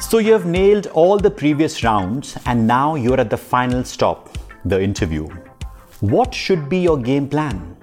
So 0.00 0.18
you 0.18 0.32
have 0.32 0.46
nailed 0.46 0.86
all 0.88 1.18
the 1.18 1.30
previous 1.30 1.84
rounds 1.84 2.36
and 2.46 2.66
now 2.66 2.94
you're 2.94 3.20
at 3.20 3.28
the 3.28 3.36
final 3.36 3.84
stop, 3.84 4.36
the 4.64 4.82
interview. 4.82 5.28
What 6.00 6.34
should 6.34 6.70
be 6.70 6.78
your 6.78 6.98
game 6.98 7.28
plan? 7.28 7.76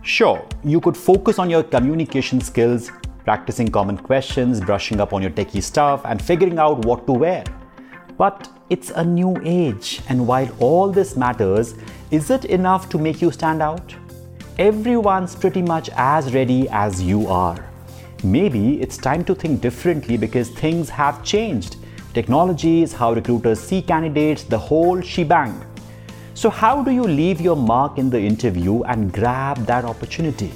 Sure, 0.00 0.46
you 0.62 0.80
could 0.80 0.96
focus 0.96 1.38
on 1.40 1.50
your 1.50 1.64
communication 1.64 2.40
skills, 2.40 2.90
practicing 3.24 3.68
common 3.68 3.98
questions, 3.98 4.60
brushing 4.60 5.00
up 5.00 5.12
on 5.12 5.20
your 5.20 5.32
techie 5.32 5.62
stuff, 5.62 6.00
and 6.04 6.22
figuring 6.22 6.58
out 6.58 6.84
what 6.84 7.06
to 7.06 7.12
wear. 7.12 7.44
But 8.16 8.48
it's 8.70 8.90
a 8.90 9.04
new 9.04 9.36
age, 9.44 10.00
and 10.08 10.26
while 10.26 10.48
all 10.60 10.90
this 10.90 11.16
matters, 11.16 11.74
is 12.10 12.30
it 12.30 12.44
enough 12.44 12.88
to 12.90 12.98
make 12.98 13.20
you 13.20 13.32
stand 13.32 13.60
out? 13.60 13.94
Everyone's 14.58 15.34
pretty 15.34 15.60
much 15.60 15.90
as 15.96 16.32
ready 16.32 16.68
as 16.68 17.02
you 17.02 17.26
are. 17.26 17.73
Maybe 18.24 18.80
it's 18.80 18.96
time 18.96 19.22
to 19.26 19.34
think 19.34 19.60
differently 19.60 20.16
because 20.16 20.48
things 20.48 20.88
have 20.88 21.22
changed. 21.22 21.76
Technologies, 22.14 22.94
how 22.94 23.12
recruiters 23.12 23.60
see 23.60 23.82
candidates, 23.82 24.44
the 24.44 24.56
whole 24.56 25.02
shebang. 25.02 25.62
So, 26.32 26.48
how 26.48 26.82
do 26.82 26.90
you 26.90 27.02
leave 27.02 27.38
your 27.38 27.54
mark 27.54 27.98
in 27.98 28.08
the 28.08 28.18
interview 28.18 28.82
and 28.84 29.12
grab 29.12 29.58
that 29.66 29.84
opportunity? 29.84 30.50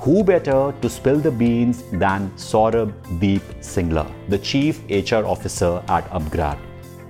Who 0.00 0.24
better 0.24 0.74
to 0.82 0.90
spill 0.90 1.20
the 1.20 1.30
beans 1.30 1.84
than 1.92 2.32
Saurabh 2.32 2.92
Deep 3.20 3.42
Singla, 3.60 4.10
the 4.28 4.38
Chief 4.38 4.82
HR 4.90 5.24
Officer 5.24 5.80
at 5.88 6.04
Upgrad? 6.10 6.58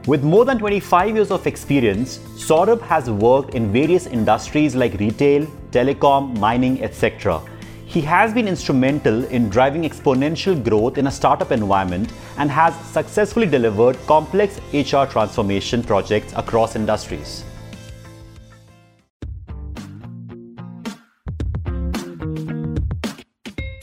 With 0.06 0.22
more 0.22 0.44
than 0.44 0.58
25 0.58 1.14
years 1.16 1.30
of 1.30 1.46
experience, 1.46 2.18
Saurabh 2.36 2.82
has 2.82 3.10
worked 3.10 3.54
in 3.54 3.72
various 3.72 4.06
industries 4.06 4.74
like 4.74 5.00
retail, 5.00 5.46
telecom, 5.70 6.38
mining, 6.38 6.82
etc. 6.82 7.40
He 7.88 8.02
has 8.02 8.34
been 8.34 8.46
instrumental 8.46 9.24
in 9.24 9.48
driving 9.48 9.84
exponential 9.84 10.62
growth 10.62 10.98
in 10.98 11.06
a 11.06 11.10
startup 11.10 11.50
environment 11.52 12.12
and 12.36 12.50
has 12.50 12.74
successfully 12.84 13.46
delivered 13.46 13.96
complex 14.06 14.60
HR 14.74 15.04
transformation 15.06 15.82
projects 15.82 16.34
across 16.36 16.76
industries. 16.76 17.44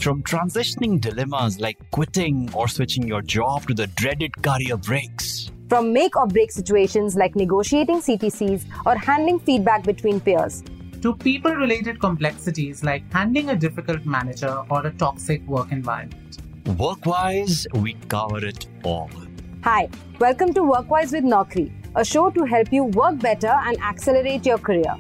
From 0.02 0.22
transitioning 0.22 1.02
dilemmas 1.02 1.59
like 1.59 1.80
quitting 1.90 2.52
or 2.53 2.67
switching 2.67 3.08
your 3.08 3.23
job 3.23 3.66
to 3.67 3.73
the 3.73 3.88
dreaded 3.88 4.40
career 4.44 4.78
breaks 4.78 5.50
from 5.67 5.92
make 5.92 6.16
or 6.16 6.28
break 6.28 6.52
situations 6.52 7.16
like 7.16 7.36
negotiating 7.36 8.00
CTCs 8.00 8.66
or 8.86 8.95
handling 8.95 9.40
feedback 9.40 9.84
between 9.84 10.19
peers, 10.19 10.64
to 11.02 11.16
people 11.16 11.54
related 11.54 12.00
complexities 12.00 12.84
like 12.84 13.12
handling 13.12 13.50
a 13.50 13.56
difficult 13.56 14.06
manager 14.06 14.64
or 14.70 14.86
a 14.86 14.92
toxic 14.92 15.46
work 15.48 15.72
environment. 15.72 16.38
Workwise, 16.66 17.66
we 17.82 17.94
cover 18.08 18.46
it 18.46 18.68
all. 18.84 19.10
Hi, 19.64 19.90
welcome 20.20 20.54
to 20.54 20.62
Workwise 20.62 21.12
with 21.12 21.24
Naukri, 21.24 21.72
a 21.96 22.06
show 22.06 22.30
to 22.30 22.44
help 22.44 22.72
you 22.72 22.86
work 22.86 23.20
better 23.20 23.54
and 23.66 23.78
accelerate 23.82 24.46
your 24.46 24.58
career. 24.58 24.96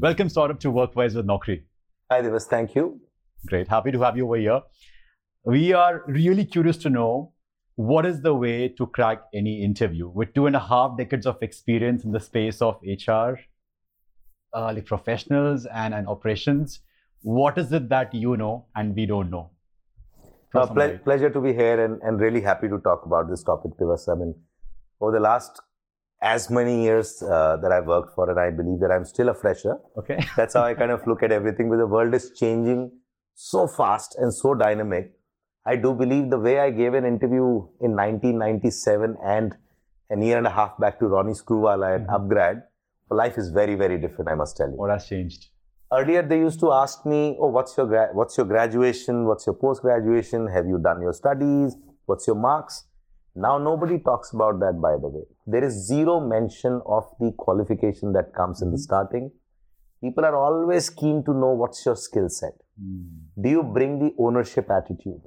Welcome, 0.00 0.28
Saurabh, 0.28 0.60
to 0.60 0.72
Workwise 0.72 1.14
with 1.14 1.26
Naukri. 1.26 1.62
Hi, 2.10 2.22
Divas. 2.22 2.44
Thank 2.44 2.74
you. 2.74 3.00
Great. 3.46 3.68
Happy 3.68 3.92
to 3.92 4.00
have 4.00 4.16
you 4.16 4.24
over 4.24 4.36
here. 4.36 4.62
We 5.44 5.72
are 5.72 6.02
really 6.06 6.44
curious 6.44 6.76
to 6.78 6.90
know 6.90 7.32
what 7.80 8.04
is 8.04 8.20
the 8.20 8.34
way 8.34 8.68
to 8.68 8.86
crack 8.86 9.22
any 9.32 9.62
interview 9.64 10.06
with 10.06 10.34
two 10.34 10.46
and 10.46 10.54
a 10.54 10.60
half 10.60 10.98
decades 10.98 11.26
of 11.26 11.42
experience 11.42 12.04
in 12.04 12.12
the 12.12 12.20
space 12.20 12.60
of 12.60 12.78
HR, 12.82 13.38
uh, 14.52 14.72
like 14.74 14.84
professionals 14.84 15.64
and, 15.66 15.94
and 15.94 16.06
operations. 16.06 16.80
What 17.22 17.56
is 17.56 17.72
it 17.72 17.88
that 17.88 18.14
you 18.14 18.36
know 18.36 18.66
and 18.74 18.94
we 18.94 19.06
don't 19.06 19.30
know? 19.30 19.50
Uh, 20.54 20.66
ple- 20.66 20.98
pleasure 20.98 21.30
to 21.30 21.40
be 21.40 21.54
here 21.54 21.82
and, 21.82 22.02
and 22.02 22.20
really 22.20 22.42
happy 22.42 22.68
to 22.68 22.78
talk 22.80 23.06
about 23.06 23.30
this 23.30 23.42
topic, 23.42 23.72
Divas. 23.80 24.08
I 24.10 24.18
mean, 24.18 24.34
over 25.00 25.12
the 25.12 25.20
last 25.20 25.62
as 26.20 26.50
many 26.50 26.82
years 26.82 27.22
uh, 27.22 27.56
that 27.62 27.72
I've 27.72 27.86
worked 27.86 28.14
for, 28.14 28.28
and 28.28 28.38
I 28.38 28.50
believe 28.50 28.80
that 28.80 28.90
I'm 28.90 29.06
still 29.06 29.30
a 29.30 29.34
fresher. 29.34 29.78
Okay. 29.96 30.22
That's 30.36 30.52
how 30.52 30.64
I 30.64 30.74
kind 30.74 30.90
of 30.90 31.06
look 31.06 31.22
at 31.22 31.32
everything. 31.32 31.70
But 31.70 31.78
the 31.78 31.86
world 31.86 32.12
is 32.12 32.32
changing 32.38 32.90
so 33.34 33.66
fast 33.66 34.16
and 34.18 34.34
so 34.34 34.54
dynamic. 34.54 35.12
I 35.66 35.76
do 35.76 35.94
believe 35.94 36.30
the 36.30 36.38
way 36.38 36.58
I 36.58 36.70
gave 36.70 36.94
an 36.94 37.04
interview 37.04 37.66
in 37.80 37.94
1997 37.94 39.16
and 39.22 39.54
a 40.10 40.18
year 40.18 40.38
and 40.38 40.46
a 40.46 40.50
half 40.50 40.78
back 40.78 40.98
to 41.00 41.06
Ronnie 41.06 41.34
Screwvala 41.34 41.96
at 41.96 42.06
mm-hmm. 42.06 42.14
Upgrad, 42.14 42.62
life 43.10 43.36
is 43.36 43.50
very, 43.50 43.74
very 43.74 43.98
different, 43.98 44.30
I 44.30 44.34
must 44.34 44.56
tell 44.56 44.68
you. 44.70 44.76
What 44.76 44.90
has 44.90 45.06
changed? 45.06 45.48
Earlier, 45.92 46.22
they 46.22 46.38
used 46.38 46.60
to 46.60 46.72
ask 46.72 47.04
me, 47.04 47.36
oh, 47.38 47.48
what's 47.48 47.76
your, 47.76 47.86
gra- 47.86 48.10
what's 48.12 48.36
your 48.36 48.46
graduation? 48.46 49.26
What's 49.26 49.46
your 49.46 49.54
post-graduation? 49.54 50.46
Have 50.48 50.66
you 50.66 50.78
done 50.78 51.02
your 51.02 51.12
studies? 51.12 51.76
What's 52.06 52.26
your 52.26 52.36
marks? 52.36 52.84
Now, 53.34 53.58
nobody 53.58 53.98
talks 53.98 54.32
about 54.32 54.60
that, 54.60 54.80
by 54.80 54.92
the 54.92 55.08
way. 55.08 55.24
There 55.46 55.62
is 55.62 55.86
zero 55.86 56.20
mention 56.20 56.80
of 56.86 57.04
the 57.18 57.32
qualification 57.36 58.12
that 58.14 58.32
comes 58.34 58.62
in 58.62 58.70
the 58.70 58.76
mm-hmm. 58.76 58.82
starting. 58.82 59.30
People 60.02 60.24
are 60.24 60.36
always 60.36 60.88
keen 60.88 61.22
to 61.24 61.34
know 61.34 61.50
what's 61.50 61.84
your 61.84 61.96
skill 61.96 62.28
set. 62.28 62.54
Do 63.40 63.48
you 63.50 63.62
bring 63.62 63.98
the 63.98 64.14
ownership 64.18 64.70
attitude? 64.70 65.20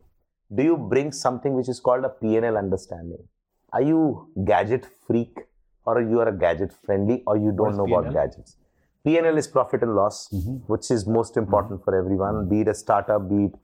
Do 0.56 0.64
you 0.64 0.78
bring 0.78 1.12
something 1.12 1.54
which 1.54 1.70
is 1.70 1.80
called 1.80 2.06
a 2.06 2.09
PNL 2.09 2.58
understanding? 2.58 3.24
Are 3.72 3.81
you 3.81 4.30
gadget 4.46 4.86
freak 5.08 5.40
or 5.86 6.02
you 6.02 6.20
are 6.20 6.30
a 6.30 6.38
gadget 6.38 6.72
friendly 6.72 7.24
or 7.26 7.38
you 7.38 7.52
don't 7.52 7.76
know 7.76 7.86
PNL? 7.86 8.00
about 8.00 8.14
gadgets? 8.14 8.58
PNL 9.06 9.38
is 9.38 9.48
profit 9.48 9.81
and 9.81 9.96
loss, 9.96 10.30
mm-hmm. 10.30 10.58
which 10.72 10.90
is 10.90 11.06
most 11.06 11.38
important 11.38 11.81
mm-hmm. 11.81 11.84
for 11.84 11.96
everyone, 11.98 12.48
be 12.48 12.62
it 12.62 12.68
a 12.68 12.74
startup, 12.74 13.30
be 13.30 13.46
it 13.46 13.56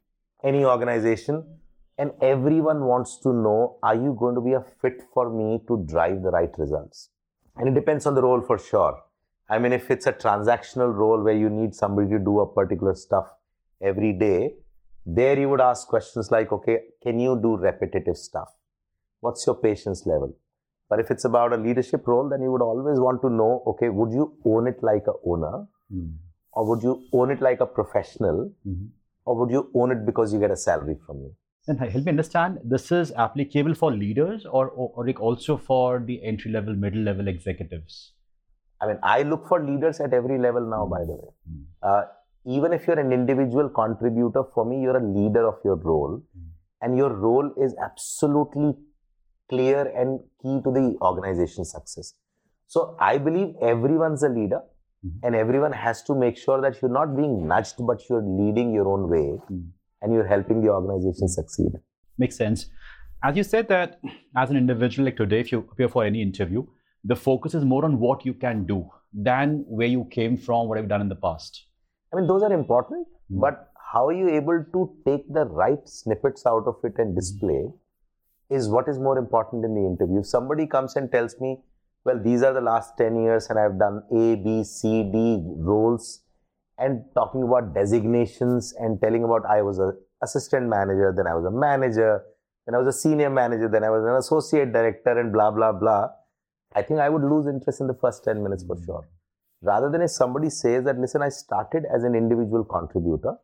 any 0.43 0.65
organization. 0.65 1.43
And 1.97 2.11
everyone 2.21 2.85
wants 2.85 3.19
to 3.19 3.33
know, 3.33 3.77
are 3.83 3.95
you 3.95 4.15
going 4.17 4.35
to 4.35 4.41
be 4.41 4.53
a 4.53 4.61
fit 4.81 5.03
for 5.13 5.29
me 5.29 5.59
to 5.67 5.85
drive 5.85 6.23
the 6.23 6.31
right 6.31 6.51
results? 6.57 7.09
And 7.57 7.67
it 7.67 7.73
depends 7.73 8.05
on 8.05 8.15
the 8.15 8.21
role 8.21 8.41
for 8.41 8.57
sure. 8.57 9.01
I 9.49 9.59
mean, 9.59 9.73
if 9.73 9.91
it's 9.91 10.07
a 10.07 10.13
transactional 10.13 10.93
role 10.93 11.21
where 11.21 11.35
you 11.35 11.49
need 11.49 11.75
somebody 11.75 12.09
to 12.09 12.19
do 12.19 12.39
a 12.39 12.47
particular 12.47 12.95
stuff, 12.95 13.27
every 13.81 14.13
day, 14.13 14.55
there 15.05 15.39
you 15.39 15.49
would 15.49 15.61
ask 15.61 15.87
questions 15.87 16.31
like, 16.31 16.51
okay, 16.51 16.79
can 17.03 17.19
you 17.19 17.39
do 17.41 17.55
repetitive 17.57 18.17
stuff? 18.17 18.49
What's 19.21 19.45
your 19.45 19.55
patience 19.55 20.05
level? 20.05 20.35
But 20.89 20.99
if 20.99 21.11
it's 21.11 21.25
about 21.25 21.53
a 21.53 21.57
leadership 21.57 22.07
role, 22.07 22.29
then 22.29 22.41
you 22.41 22.51
would 22.51 22.61
always 22.61 22.99
want 22.99 23.21
to 23.21 23.29
know, 23.29 23.63
okay, 23.67 23.89
would 23.89 24.11
you 24.11 24.37
own 24.45 24.67
it 24.67 24.77
like 24.81 25.03
a 25.07 25.13
owner? 25.25 25.67
Mm. 25.93 26.13
Or 26.53 26.67
would 26.67 26.83
you 26.83 27.03
own 27.13 27.31
it 27.31 27.41
like 27.41 27.59
a 27.59 27.65
professional? 27.65 28.51
Mm-hmm. 28.67 28.85
Or 29.25 29.37
would 29.39 29.51
you 29.51 29.69
own 29.75 29.91
it 29.91 30.05
because 30.05 30.33
you 30.33 30.39
get 30.39 30.49
a 30.49 30.57
salary 30.57 30.97
from 31.05 31.21
me? 31.21 31.29
And 31.67 31.79
help 31.79 32.05
me 32.05 32.09
understand, 32.09 32.57
this 32.63 32.91
is 32.91 33.11
applicable 33.11 33.75
for 33.75 33.91
leaders 33.91 34.45
or, 34.45 34.69
or, 34.69 34.91
or 34.95 35.09
also 35.19 35.57
for 35.57 35.99
the 36.03 36.23
entry 36.23 36.51
level, 36.51 36.73
middle 36.73 37.01
level 37.01 37.27
executives? 37.27 38.13
I 38.81 38.87
mean, 38.87 38.97
I 39.03 39.21
look 39.21 39.47
for 39.47 39.63
leaders 39.63 39.99
at 39.99 40.13
every 40.13 40.39
level 40.39 40.67
now, 40.67 40.87
by 40.87 41.05
the 41.05 41.13
way. 41.13 41.29
Mm. 41.51 41.63
Uh, 41.83 42.05
even 42.45 42.73
if 42.73 42.87
you're 42.87 42.99
an 42.99 43.11
individual 43.11 43.69
contributor, 43.69 44.43
for 44.53 44.65
me, 44.65 44.81
you're 44.81 44.97
a 44.97 45.05
leader 45.05 45.47
of 45.47 45.55
your 45.63 45.75
role. 45.75 46.21
Mm. 46.37 46.43
And 46.81 46.97
your 46.97 47.13
role 47.13 47.51
is 47.61 47.75
absolutely 47.83 48.73
clear 49.49 49.91
and 49.95 50.19
key 50.41 50.61
to 50.63 50.71
the 50.71 50.95
organization's 51.01 51.71
success. 51.71 52.13
So 52.67 52.95
I 52.99 53.17
believe 53.17 53.55
everyone's 53.61 54.23
a 54.23 54.29
leader 54.29 54.61
mm-hmm. 55.05 55.25
and 55.25 55.35
everyone 55.35 55.73
has 55.73 56.03
to 56.03 56.15
make 56.15 56.37
sure 56.37 56.61
that 56.61 56.81
you're 56.81 56.91
not 56.91 57.17
being 57.17 57.47
nudged, 57.47 57.75
but 57.79 58.01
you're 58.09 58.23
leading 58.23 58.73
your 58.73 58.87
own 58.87 59.09
way 59.09 59.39
mm. 59.51 59.67
and 60.01 60.13
you're 60.13 60.27
helping 60.27 60.61
the 60.61 60.69
organization 60.69 61.27
succeed. 61.27 61.71
Makes 62.17 62.37
sense. 62.37 62.67
As 63.23 63.35
you 63.35 63.43
said 63.43 63.67
that 63.67 63.99
as 64.37 64.49
an 64.49 64.55
individual, 64.55 65.05
like 65.05 65.17
today, 65.17 65.41
if 65.41 65.51
you 65.51 65.67
appear 65.71 65.89
for 65.89 66.05
any 66.05 66.21
interview, 66.21 66.65
the 67.03 67.15
focus 67.15 67.53
is 67.53 67.65
more 67.65 67.83
on 67.83 67.99
what 67.99 68.25
you 68.25 68.33
can 68.33 68.65
do 68.65 68.87
than 69.13 69.65
where 69.67 69.87
you 69.87 70.05
came 70.11 70.37
from, 70.37 70.67
what 70.67 70.77
have 70.77 70.83
you've 70.83 70.89
done 70.89 71.01
in 71.01 71.09
the 71.09 71.15
past. 71.15 71.65
I 72.11 72.17
mean, 72.17 72.27
those 72.27 72.43
are 72.43 72.51
important, 72.51 73.07
mm. 73.31 73.39
but 73.39 73.69
how 73.91 74.07
are 74.07 74.13
you 74.13 74.29
able 74.29 74.63
to 74.73 74.95
take 75.05 75.31
the 75.33 75.45
right 75.45 75.87
snippets 75.87 76.45
out 76.45 76.67
of 76.67 76.75
it 76.83 76.93
and 76.97 77.15
display 77.15 77.71
is 78.49 78.67
what 78.67 78.87
is 78.87 78.97
more 78.97 79.17
important 79.17 79.63
in 79.63 79.75
the 79.75 79.81
interview. 79.81 80.19
If 80.19 80.27
somebody 80.27 80.65
comes 80.65 80.95
and 80.95 81.11
tells 81.11 81.39
me, 81.39 81.59
well, 82.03 82.19
these 82.21 82.41
are 82.43 82.53
the 82.53 82.61
last 82.61 82.97
10 82.97 83.23
years 83.23 83.47
and 83.49 83.59
I've 83.59 83.77
done 83.77 84.03
A, 84.11 84.35
B, 84.35 84.63
C, 84.63 85.03
D 85.03 85.41
roles 85.57 86.21
and 86.77 87.03
talking 87.13 87.43
about 87.43 87.75
designations 87.75 88.73
and 88.79 88.99
telling 89.01 89.23
about 89.23 89.45
I 89.45 89.61
was 89.61 89.77
an 89.79 89.97
assistant 90.23 90.67
manager, 90.67 91.13
then 91.15 91.27
I 91.27 91.35
was 91.35 91.45
a 91.45 91.51
manager, 91.51 92.23
then 92.65 92.75
I 92.75 92.77
was 92.79 92.95
a 92.95 92.97
senior 92.97 93.29
manager, 93.29 93.67
then 93.67 93.83
I 93.83 93.89
was 93.89 94.03
an 94.03 94.15
associate 94.15 94.71
director 94.71 95.19
and 95.19 95.33
blah, 95.33 95.51
blah, 95.51 95.73
blah. 95.73 96.09
I 96.73 96.81
think 96.81 96.99
I 96.99 97.09
would 97.09 97.23
lose 97.23 97.47
interest 97.47 97.81
in 97.81 97.87
the 97.87 97.93
first 97.95 98.23
10 98.23 98.41
minutes 98.41 98.63
for 98.63 98.77
sure 98.83 99.05
rather 99.61 99.89
than 99.89 100.01
if 100.01 100.11
somebody 100.11 100.49
says 100.49 100.83
that, 100.85 100.97
listen, 100.97 101.21
I 101.21 101.29
started 101.29 101.83
as 101.93 102.03
an 102.03 102.15
individual 102.15 102.63
contributor 102.63 103.35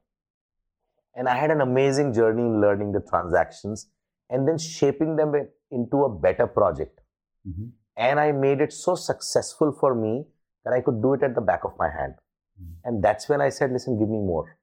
and 1.16 1.28
I 1.28 1.36
had 1.36 1.52
an 1.52 1.62
amazing 1.62 2.14
journey 2.14 2.44
in 2.44 2.62
learning 2.62 2.92
the 2.92 3.02
transactions 3.02 3.88
and 4.30 4.48
then 4.48 4.58
shaping 4.58 5.16
them 5.16 5.34
into 5.72 6.04
a 6.04 6.10
better 6.10 6.48
project. 6.48 7.00
Mm-hmm. 7.48 7.68
And 7.98 8.20
I 8.20 8.32
made 8.32 8.60
it 8.60 8.74
so 8.74 8.96
successful 8.96 9.72
for 9.80 9.96
me 9.96 10.26
that 10.64 10.74
I 10.74 10.82
could 10.82 11.02
do 11.02 11.14
it 11.14 11.24
at 11.24 11.36
the 11.36 11.42
back 11.42 11.64
of 11.64 11.72
my 11.78 11.90
hand. 11.90 12.16
Mm-hmm. 12.62 12.74
And 12.84 13.04
that's 13.04 13.30
when 13.30 13.42
I 13.42 13.50
said, 13.50 13.72
listen, 13.72 13.98
give 14.00 14.10
me 14.10 14.18
more. 14.18 14.58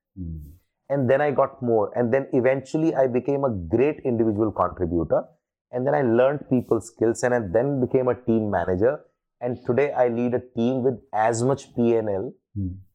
And 0.89 1.09
then 1.09 1.23
I 1.23 1.31
got 1.31 1.63
more. 1.63 1.91
And 1.97 2.13
then 2.13 2.27
eventually 2.33 2.95
I 2.95 3.07
became 3.07 3.45
a 3.45 3.51
great 3.51 4.01
individual 4.05 4.53
contributor. 4.53 5.25
And 5.71 5.87
then 5.87 5.95
I 5.95 6.03
learned 6.03 6.51
people 6.51 6.83
skills 6.83 7.23
and 7.23 7.33
I 7.33 7.39
then 7.39 7.81
became 7.81 8.09
a 8.09 8.15
team 8.15 8.51
manager. 8.51 9.01
And 9.43 9.59
today 9.67 9.91
I 9.93 10.07
lead 10.07 10.35
a 10.35 10.41
team 10.57 10.85
with 10.85 10.99
as 11.13 11.43
much 11.43 11.75
PNL, 11.75 12.33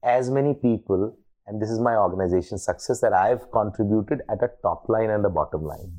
as 0.01 0.29
many 0.29 0.53
people, 0.53 1.17
and 1.45 1.61
this 1.61 1.69
is 1.69 1.77
my 1.77 1.95
organization 1.97 2.57
success 2.57 3.01
that 3.01 3.11
I've 3.11 3.51
contributed 3.51 4.21
at 4.29 4.41
a 4.41 4.49
top 4.61 4.88
line 4.88 5.09
and 5.09 5.25
the 5.25 5.29
bottom 5.29 5.63
line. 5.63 5.91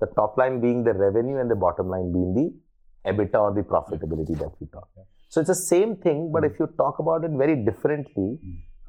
The 0.00 0.08
top 0.08 0.36
line 0.36 0.60
being 0.60 0.82
the 0.82 0.92
revenue 0.92 1.38
and 1.38 1.48
the 1.48 1.54
bottom 1.54 1.88
line 1.88 2.12
being 2.12 2.34
the 2.34 3.12
EBITDA 3.12 3.40
or 3.40 3.54
the 3.54 3.62
profitability 3.62 4.36
that 4.40 4.50
we 4.60 4.66
talk. 4.72 4.88
So 5.28 5.40
it's 5.40 5.48
the 5.48 5.54
same 5.54 5.94
thing, 5.96 6.32
but 6.32 6.44
if 6.44 6.58
you 6.58 6.66
talk 6.76 6.98
about 6.98 7.24
it 7.24 7.30
very 7.30 7.54
differently, 7.64 8.38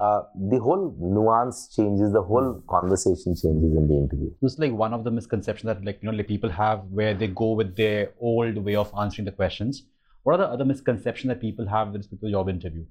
uh, 0.00 0.22
the 0.50 0.58
whole 0.58 0.96
nuance 1.00 1.68
changes, 1.76 2.12
the 2.12 2.22
whole 2.22 2.60
conversation 2.68 3.36
changes 3.36 3.72
in 3.76 3.86
the 3.86 3.94
interview. 3.94 4.30
This 4.42 4.54
is 4.54 4.58
like 4.58 4.72
one 4.72 4.92
of 4.92 5.04
the 5.04 5.12
misconceptions 5.12 5.68
that 5.68 5.84
like 5.84 6.00
you 6.02 6.10
know 6.10 6.16
like 6.16 6.26
people 6.26 6.50
have 6.50 6.80
where 6.90 7.14
they 7.14 7.28
go 7.28 7.52
with 7.52 7.76
their 7.76 8.10
old 8.20 8.58
way 8.58 8.74
of 8.74 8.92
answering 8.98 9.26
the 9.26 9.32
questions 9.32 9.84
what 10.24 10.34
are 10.34 10.38
the 10.38 10.52
other 10.52 10.64
misconceptions 10.64 11.28
that 11.28 11.40
people 11.40 11.68
have 11.68 11.88
with 11.88 11.98
respect 11.98 12.22
to 12.22 12.30
job 12.30 12.48
interview? 12.48 12.84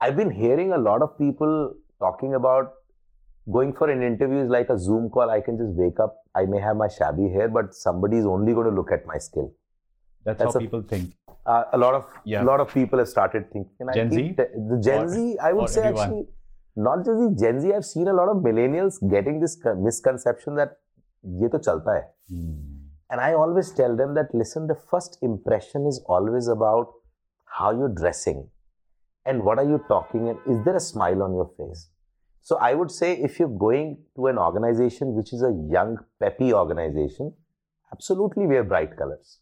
I've 0.00 0.16
been 0.16 0.30
hearing 0.30 0.72
a 0.72 0.78
lot 0.78 1.02
of 1.02 1.16
people 1.18 1.74
talking 2.00 2.34
about 2.34 2.74
going 3.52 3.72
for 3.72 3.90
an 3.90 4.02
interview 4.02 4.42
is 4.44 4.50
like 4.50 4.68
a 4.68 4.78
Zoom 4.78 5.08
call. 5.10 5.30
I 5.30 5.40
can 5.40 5.56
just 5.58 5.72
wake 5.74 6.00
up. 6.00 6.16
I 6.34 6.44
may 6.44 6.60
have 6.60 6.76
my 6.76 6.88
shabby 6.88 7.28
hair, 7.28 7.48
but 7.48 7.74
somebody 7.74 8.18
is 8.18 8.26
only 8.26 8.52
going 8.52 8.66
to 8.66 8.74
look 8.74 8.92
at 8.92 9.06
my 9.06 9.18
skill. 9.18 9.52
That's, 10.24 10.38
That's 10.38 10.54
how 10.54 10.58
a, 10.58 10.62
people 10.62 10.82
think. 10.82 11.12
Uh, 11.46 11.64
a 11.72 11.78
lot 11.78 11.94
of 11.94 12.04
yeah. 12.24 12.42
lot 12.42 12.60
of 12.60 12.72
people 12.72 12.98
have 12.98 13.08
started 13.08 13.50
thinking. 13.52 13.70
Gen 13.94 14.10
Z, 14.10 14.34
the 14.36 14.80
Gen 14.84 15.04
or, 15.04 15.08
Z, 15.08 15.38
I 15.42 15.52
would 15.52 15.70
say 15.70 15.80
everyone. 15.80 16.02
actually, 16.02 16.26
not 16.76 16.98
just 16.98 17.18
the 17.18 17.36
Gen 17.40 17.60
Z. 17.60 17.72
I've 17.72 17.86
seen 17.86 18.08
a 18.08 18.12
lot 18.12 18.28
of 18.28 18.42
millennials 18.48 18.98
getting 19.10 19.40
this 19.40 19.56
misconception 19.86 20.56
that 20.56 20.76
ये 21.26 21.48
तो 21.48 21.58
चलता 21.58 21.94
है. 21.96 22.02
Hmm. 22.32 22.77
And 23.10 23.20
I 23.20 23.32
always 23.32 23.72
tell 23.72 23.96
them 23.96 24.14
that 24.14 24.34
listen, 24.34 24.66
the 24.66 24.74
first 24.90 25.18
impression 25.22 25.86
is 25.86 26.02
always 26.06 26.48
about 26.48 26.92
how 27.44 27.70
you're 27.70 27.94
dressing 27.94 28.48
and 29.24 29.42
what 29.42 29.58
are 29.58 29.64
you 29.64 29.82
talking 29.88 30.28
and 30.28 30.38
is 30.46 30.64
there 30.64 30.76
a 30.76 30.80
smile 30.80 31.22
on 31.22 31.34
your 31.34 31.50
face. 31.56 31.88
So 32.42 32.56
I 32.56 32.74
would 32.74 32.90
say 32.90 33.12
if 33.12 33.38
you're 33.38 33.58
going 33.58 33.98
to 34.16 34.26
an 34.26 34.38
organization 34.38 35.14
which 35.14 35.32
is 35.32 35.42
a 35.42 35.52
young, 35.70 35.98
peppy 36.20 36.52
organization, 36.52 37.34
absolutely 37.92 38.46
wear 38.46 38.64
bright 38.64 38.96
colors. 38.96 39.38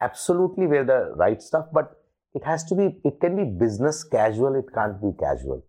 Absolutely 0.00 0.66
wear 0.66 0.84
the 0.84 1.12
right 1.16 1.40
stuff, 1.42 1.66
but 1.72 1.92
it 2.34 2.44
has 2.44 2.64
to 2.64 2.74
be, 2.74 3.00
it 3.04 3.20
can 3.20 3.36
be 3.36 3.44
business 3.44 4.04
casual, 4.04 4.54
it 4.54 4.66
can't 4.74 5.00
be 5.00 5.10
casual. 5.18 5.64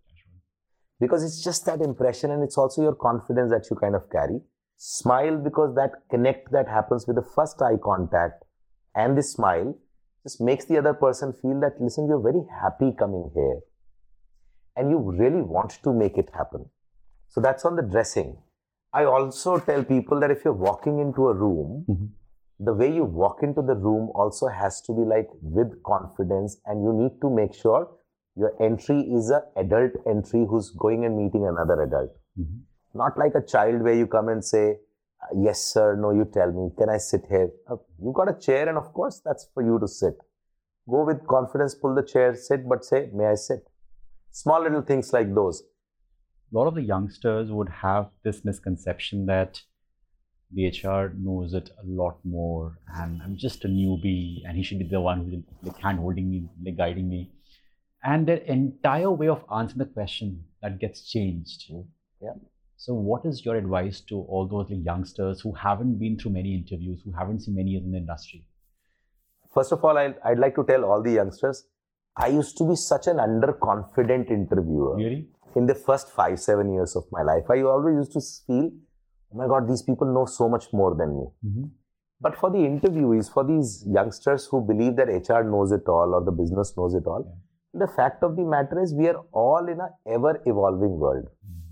Because 1.00 1.24
it's 1.24 1.44
just 1.44 1.65
that 1.65 1.81
impression 1.81 2.31
and 2.31 2.44
it's 2.44 2.57
also 2.57 2.81
your 2.81 2.95
confidence 2.95 3.51
that 3.51 3.68
you 3.69 3.77
kind 3.77 3.95
of 3.95 4.09
carry. 4.09 4.42
Smile 4.77 5.38
because 5.38 5.75
that 5.75 5.91
connect 6.09 6.51
that 6.51 6.68
happens 6.68 7.07
with 7.07 7.15
the 7.15 7.29
first 7.35 7.62
eye 7.62 7.77
contact 7.83 8.44
and 8.95 9.18
the 9.18 9.24
smile 9.24 9.75
just 10.24 10.39
makes 10.39 10.65
the 10.65 10.77
other 10.77 10.94
person 10.94 11.33
feel 11.33 11.59
that, 11.62 11.79
listen, 11.79 12.07
you're 12.07 12.21
very 12.21 12.45
happy 12.62 12.94
coming 12.97 13.31
here 13.33 13.59
and 14.75 14.91
you 14.91 15.00
really 15.00 15.41
want 15.41 15.71
to 15.83 15.94
make 15.94 16.18
it 16.18 16.29
happen. 16.33 16.69
So 17.29 17.41
that's 17.41 17.65
on 17.65 17.75
the 17.75 17.81
dressing. 17.81 18.38
I 18.94 19.06
also 19.06 19.59
tell 19.59 19.83
people 19.83 20.19
that 20.19 20.31
if 20.31 20.45
you're 20.45 20.53
walking 20.53 21.00
into 21.00 21.27
a 21.27 21.33
room, 21.33 21.85
mm-hmm. 21.89 22.06
the 22.63 22.73
way 22.73 22.94
you 22.94 23.03
walk 23.03 23.39
into 23.41 23.62
the 23.62 23.75
room 23.75 24.12
also 24.13 24.47
has 24.47 24.81
to 24.81 24.94
be 24.94 25.01
like 25.01 25.27
with 25.41 25.81
confidence 25.83 26.57
and 26.65 26.83
you 26.83 26.94
need 26.94 27.19
to 27.21 27.30
make 27.30 27.53
sure 27.53 27.89
your 28.35 28.53
entry 28.62 29.01
is 29.01 29.31
a 29.31 29.41
adult 29.57 29.91
entry 30.07 30.45
who's 30.47 30.69
going 30.69 31.03
and 31.06 31.18
meeting 31.18 31.47
another 31.47 31.81
adult. 31.81 32.12
Mm-hmm. 32.39 32.59
Not 32.97 33.17
like 33.17 33.35
a 33.35 33.45
child 33.45 33.81
where 33.83 33.94
you 33.94 34.07
come 34.07 34.29
and 34.29 34.44
say, 34.44 34.77
yes 35.35 35.61
sir, 35.73 35.95
no 35.95 36.11
you 36.11 36.25
tell 36.33 36.51
me, 36.51 36.71
can 36.77 36.89
I 36.89 36.97
sit 36.97 37.25
here? 37.29 37.49
Uh, 37.69 37.77
You 38.01 38.13
got 38.15 38.29
a 38.29 38.39
chair 38.39 38.67
and 38.69 38.77
of 38.77 38.94
course 38.94 39.21
that's 39.23 39.47
for 39.53 39.63
you 39.63 39.79
to 39.79 39.88
sit. 39.88 40.15
Go 40.89 41.05
with 41.05 41.25
confidence, 41.27 41.75
pull 41.75 41.95
the 41.95 42.03
chair, 42.03 42.35
sit, 42.35 42.67
but 42.67 42.85
say, 42.85 43.09
may 43.13 43.25
I 43.27 43.35
sit? 43.35 43.67
Small 44.31 44.61
little 44.63 44.81
things 44.81 45.11
like 45.13 45.33
those. 45.33 45.63
A 46.53 46.57
lot 46.57 46.67
of 46.67 46.75
the 46.75 46.81
youngsters 46.81 47.51
would 47.51 47.69
have 47.69 48.09
this 48.23 48.45
misconception 48.45 49.25
that 49.25 49.61
the 50.53 50.67
HR 50.67 51.13
knows 51.17 51.53
it 51.53 51.69
a 51.83 51.85
lot 51.85 52.19
more, 52.23 52.79
and 52.95 53.21
I'm 53.21 53.35
just 53.35 53.65
a 53.65 53.67
newbie, 53.67 54.44
and 54.47 54.55
he 54.55 54.63
should 54.63 54.79
be 54.79 54.88
the 54.88 55.01
one 55.01 55.25
who's 55.25 55.44
like 55.61 55.81
hand 55.81 55.99
holding 55.99 56.29
me, 56.31 56.47
like 56.63 56.77
guiding 56.77 57.09
me. 57.09 57.31
And 58.01 58.25
their 58.25 58.38
entire 58.38 59.11
way 59.11 59.27
of 59.27 59.44
answering 59.53 59.79
the 59.79 59.94
question 59.94 60.45
that 60.61 60.79
gets 60.79 61.11
changed. 61.11 61.65
Yeah. 62.21 62.35
So, 62.77 62.94
what 62.94 63.25
is 63.25 63.44
your 63.44 63.56
advice 63.56 64.01
to 64.01 64.15
all 64.15 64.47
those 64.47 64.71
youngsters 64.71 65.41
who 65.41 65.53
haven't 65.53 66.00
been 66.00 66.18
through 66.18 66.31
many 66.31 66.56
interviews, 66.56 67.01
who 67.03 67.12
haven't 67.12 67.41
seen 67.41 67.56
many 67.56 67.71
years 67.71 67.83
in 67.83 67.91
the 67.91 67.97
industry? 67.97 68.45
First 69.53 69.71
of 69.71 69.83
all, 69.83 69.97
I, 69.97 70.13
I'd 70.24 70.39
like 70.39 70.56
to 70.56 70.63
tell 70.63 70.85
all 70.85 71.01
the 71.01 71.12
youngsters, 71.12 71.65
I 72.15 72.27
used 72.27 72.57
to 72.59 72.69
be 72.69 72.75
such 72.75 73.07
an 73.07 73.18
underconfident 73.18 74.29
interviewer. 74.31 74.95
Really? 74.95 75.27
in 75.57 75.65
the 75.65 75.75
first 75.75 76.12
five, 76.12 76.39
seven 76.39 76.71
years 76.74 76.95
of 76.95 77.06
my 77.12 77.24
life, 77.24 77.50
I 77.50 77.62
always 77.62 77.95
used 77.95 78.13
to 78.13 78.21
feel, 78.45 78.71
oh 79.33 79.38
my 79.38 79.47
God, 79.47 79.68
these 79.68 79.81
people 79.81 80.13
know 80.13 80.25
so 80.25 80.47
much 80.47 80.65
more 80.71 80.95
than 80.95 81.09
me. 81.18 81.25
Mm-hmm. 81.45 81.63
But 82.21 82.38
for 82.38 82.50
the 82.51 82.57
interviewees, 82.57 83.31
for 83.31 83.44
these 83.44 83.83
youngsters 83.88 84.47
who 84.50 84.62
believe 84.62 84.95
that 84.97 85.07
HR 85.07 85.44
knows 85.44 85.71
it 85.71 85.88
all 85.88 86.13
or 86.13 86.23
the 86.23 86.31
business 86.31 86.73
knows 86.77 86.94
it 86.94 87.06
all, 87.06 87.38
the 87.73 87.88
fact 87.88 88.23
of 88.23 88.35
the 88.35 88.44
matter 88.44 88.81
is 88.81 88.94
we 88.94 89.07
are 89.07 89.21
all 89.31 89.68
in 89.68 89.80
a 89.80 89.89
ever 90.07 90.41
evolving 90.45 91.00
world. 91.00 91.25
Mm-hmm. 91.25 91.67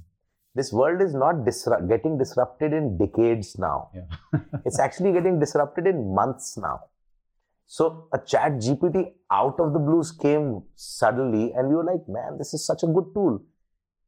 This 0.55 0.71
world 0.71 1.01
is 1.01 1.13
not 1.13 1.43
disrupt, 1.45 1.89
getting 1.89 2.17
disrupted 2.17 2.71
in 2.71 2.97
decades 2.97 3.57
now. 3.59 3.89
Yeah. 3.93 4.39
it's 4.65 4.79
actually 4.79 5.11
getting 5.11 5.37
disrupted 5.37 5.85
in 5.85 6.15
months 6.15 6.57
now. 6.57 6.79
So 7.67 8.07
a 8.13 8.19
chat 8.19 8.53
GPT 8.53 9.11
out 9.31 9.59
of 9.59 9.73
the 9.73 9.79
blues 9.79 10.11
came 10.11 10.63
suddenly 10.75 11.51
and 11.53 11.67
we 11.67 11.75
were 11.75 11.83
like, 11.83 12.07
man, 12.07 12.37
this 12.37 12.53
is 12.53 12.65
such 12.65 12.83
a 12.83 12.87
good 12.87 13.13
tool. 13.13 13.41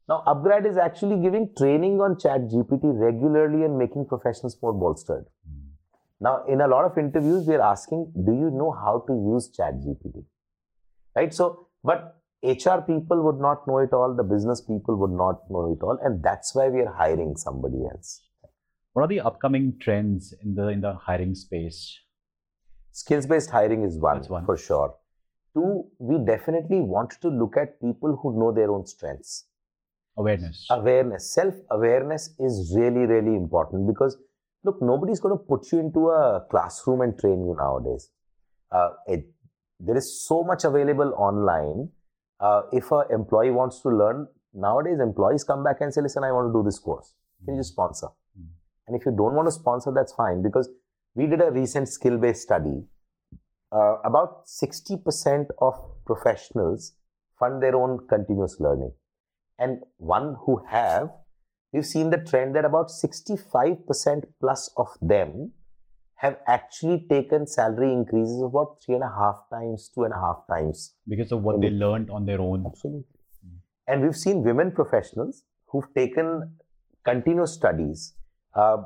Now 0.08 0.24
UpGrad 0.26 0.66
is 0.66 0.78
actually 0.78 1.22
giving 1.22 1.50
training 1.58 2.00
on 2.00 2.18
chat 2.18 2.42
GPT 2.48 2.98
regularly 2.98 3.66
and 3.66 3.78
making 3.78 4.06
professionals 4.06 4.58
more 4.62 4.74
bolstered. 4.74 5.26
Hmm. 5.46 5.68
Now 6.22 6.46
in 6.48 6.62
a 6.62 6.68
lot 6.68 6.86
of 6.86 6.98
interviews, 6.98 7.46
we 7.46 7.56
are 7.56 7.62
asking, 7.62 8.14
do 8.26 8.32
you 8.32 8.52
know 8.52 8.72
how 8.72 9.04
to 9.08 9.14
use 9.14 9.50
chat 9.50 9.74
GPT? 9.82 10.24
Right? 11.14 11.34
So, 11.34 11.68
but 11.84 12.17
HR 12.44 12.82
people 12.82 13.24
would 13.24 13.40
not 13.40 13.68
know 13.68 13.80
it 13.80 13.94
all, 13.94 14.16
the 14.16 14.24
business 14.24 14.62
people 14.62 14.96
would 14.98 15.12
not 15.12 15.50
know 15.50 15.72
it 15.72 15.84
all, 15.84 15.98
and 16.04 16.24
that's 16.24 16.54
why 16.54 16.70
we 16.70 16.82
are 16.82 16.94
hiring 16.94 17.36
somebody 17.36 17.84
else. 17.92 18.22
What 18.94 19.04
are 19.04 19.08
the 19.08 19.22
upcoming 19.22 19.78
trends 19.80 20.34
in 20.44 20.56
the 20.56 20.68
in 20.70 20.82
the 20.82 20.94
hiring 20.94 21.36
space? 21.36 22.00
skills 23.00 23.28
based 23.28 23.52
hiring 23.52 23.84
is 23.84 23.98
one, 24.00 24.22
one. 24.36 24.46
for 24.46 24.58
sure 24.58 24.96
two 25.54 25.72
we 26.00 26.18
definitely 26.30 26.80
want 26.94 27.12
to 27.26 27.30
look 27.42 27.58
at 27.64 27.80
people 27.80 28.18
who 28.22 28.32
know 28.40 28.52
their 28.52 28.72
own 28.76 28.86
strengths 28.94 29.46
Awareness. 30.18 30.66
awareness 30.72 31.32
self 31.34 31.54
awareness 31.70 32.24
is 32.40 32.74
really 32.76 33.06
really 33.14 33.36
important 33.36 33.86
because 33.92 34.18
look 34.64 34.82
nobody's 34.82 35.20
going 35.20 35.38
to 35.38 35.44
put 35.52 35.72
you 35.72 35.80
into 35.80 36.10
a 36.10 36.44
classroom 36.50 37.02
and 37.02 37.20
train 37.20 37.46
you 37.46 37.56
nowadays 37.60 38.10
uh, 38.72 38.90
it, 39.06 39.26
there 39.80 39.96
is 39.96 40.10
so 40.28 40.44
much 40.44 40.64
available 40.64 41.14
online 41.30 41.90
uh, 42.40 42.62
if 42.72 42.92
an 42.92 43.04
employee 43.12 43.52
wants 43.52 43.82
to 43.82 43.90
learn 43.90 44.28
nowadays 44.54 45.00
employees 45.00 45.44
come 45.44 45.64
back 45.64 45.78
and 45.82 45.94
say 45.94 46.02
listen 46.02 46.24
i 46.24 46.32
want 46.32 46.52
to 46.52 46.60
do 46.60 46.64
this 46.64 46.80
course. 46.80 47.14
Can 47.46 47.56
you 47.56 47.60
just 47.60 47.72
sponsor? 47.72 48.08
And 48.88 48.96
if 49.00 49.06
you 49.06 49.12
don't 49.12 49.36
want 49.36 49.48
to 49.48 49.52
sponsor 49.52 49.92
that's 49.94 50.14
fine 50.14 50.42
because 50.42 50.70
we 51.14 51.28
did 51.28 51.42
a 51.42 51.52
recent 51.52 51.90
skill 51.90 52.18
based 52.18 52.44
study. 52.44 52.84
Uh, 53.70 53.98
about 54.06 54.46
60% 54.48 55.48
of 55.60 55.74
professionals 56.06 56.94
fund 57.38 57.62
their 57.62 57.76
own 57.76 58.08
continuous 58.08 58.58
learning. 58.60 58.94
And 59.60 59.80
one 59.98 60.38
who 60.46 60.64
have 60.70 61.10
we've 61.74 61.86
seen 61.86 62.12
the 62.12 62.18
trend 62.18 62.56
that 62.56 62.66
about 62.66 62.88
65% 62.90 64.24
plus 64.40 64.70
of 64.78 64.88
them 65.02 65.52
have 66.18 66.38
actually 66.48 67.06
taken 67.10 67.46
salary 67.46 67.92
increases 67.94 68.42
of 68.42 68.50
about 68.50 68.78
three 68.84 68.96
and 68.96 69.04
a 69.04 69.14
half 69.16 69.42
times 69.52 69.90
two 69.94 70.04
and 70.04 70.14
a 70.14 70.18
half 70.18 70.44
times 70.50 70.96
because 71.08 71.32
of 71.32 71.44
what 71.44 71.62
they 71.62 71.70
learned 71.70 72.10
on 72.10 72.26
their 72.26 72.42
own. 72.42 72.66
Absolutely. 72.66 73.06
And 73.88 74.02
we've 74.02 74.16
seen 74.16 74.44
women 74.44 74.72
professionals 74.72 75.44
who've 75.68 75.94
taken 75.96 76.56
continuous 77.06 77.54
studies. 77.54 78.14
Uh, 78.54 78.78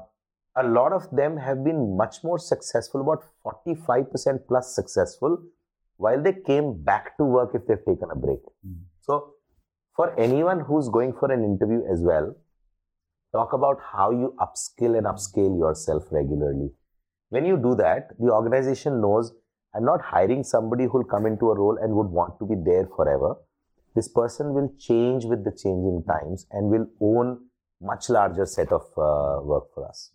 a 0.56 0.64
lot 0.64 0.92
of 0.92 1.10
them 1.12 1.38
have 1.38 1.64
been 1.64 1.98
much 1.98 2.18
more 2.24 2.38
successful, 2.38 3.02
about 3.02 3.24
45% 3.46 4.48
plus 4.48 4.76
successful, 4.76 5.42
while 5.98 6.22
they 6.22 6.34
came 6.34 6.84
back 6.84 7.16
to 7.18 7.24
work 7.24 7.52
if 7.56 7.66
they've 7.68 7.86
taken 7.86 8.10
a 8.12 8.16
break. 8.16 8.40
So, 9.00 9.34
for 9.96 10.20
anyone 10.20 10.60
who's 10.60 10.90
going 10.90 11.14
for 11.14 11.32
an 11.32 11.44
interview 11.44 11.82
as 11.92 12.02
well, 12.02 12.36
talk 13.32 13.54
about 13.54 13.80
how 13.94 14.12
you 14.12 14.36
upskill 14.40 14.98
and 14.98 15.08
upscale 15.08 15.58
yourself 15.58 16.04
regularly. 16.12 16.72
When 17.32 17.46
you 17.46 17.58
do 17.58 17.76
that, 17.76 18.10
the 18.20 18.32
organization 18.32 19.02
knows 19.02 19.34
I'm 19.74 19.86
not 19.86 20.02
hiring 20.02 20.44
somebody 20.44 20.86
who'll 20.86 21.06
come 21.06 21.26
into 21.26 21.50
a 21.50 21.58
role 21.58 21.78
and 21.82 21.94
would 21.96 22.08
want 22.08 22.38
to 22.40 22.46
be 22.46 22.56
there 22.70 22.88
forever. 22.98 23.32
this 24.00 24.08
person 24.18 24.54
will 24.56 24.68
change 24.84 25.26
with 25.30 25.40
the 25.46 25.52
changing 25.62 25.96
times 26.10 26.44
and 26.58 26.70
will 26.74 26.86
own 27.08 27.32
much 27.90 28.10
larger 28.16 28.46
set 28.52 28.72
of 28.78 28.84
uh, 28.98 29.42
work 29.52 29.66
for 29.74 29.86
us. 29.88 30.12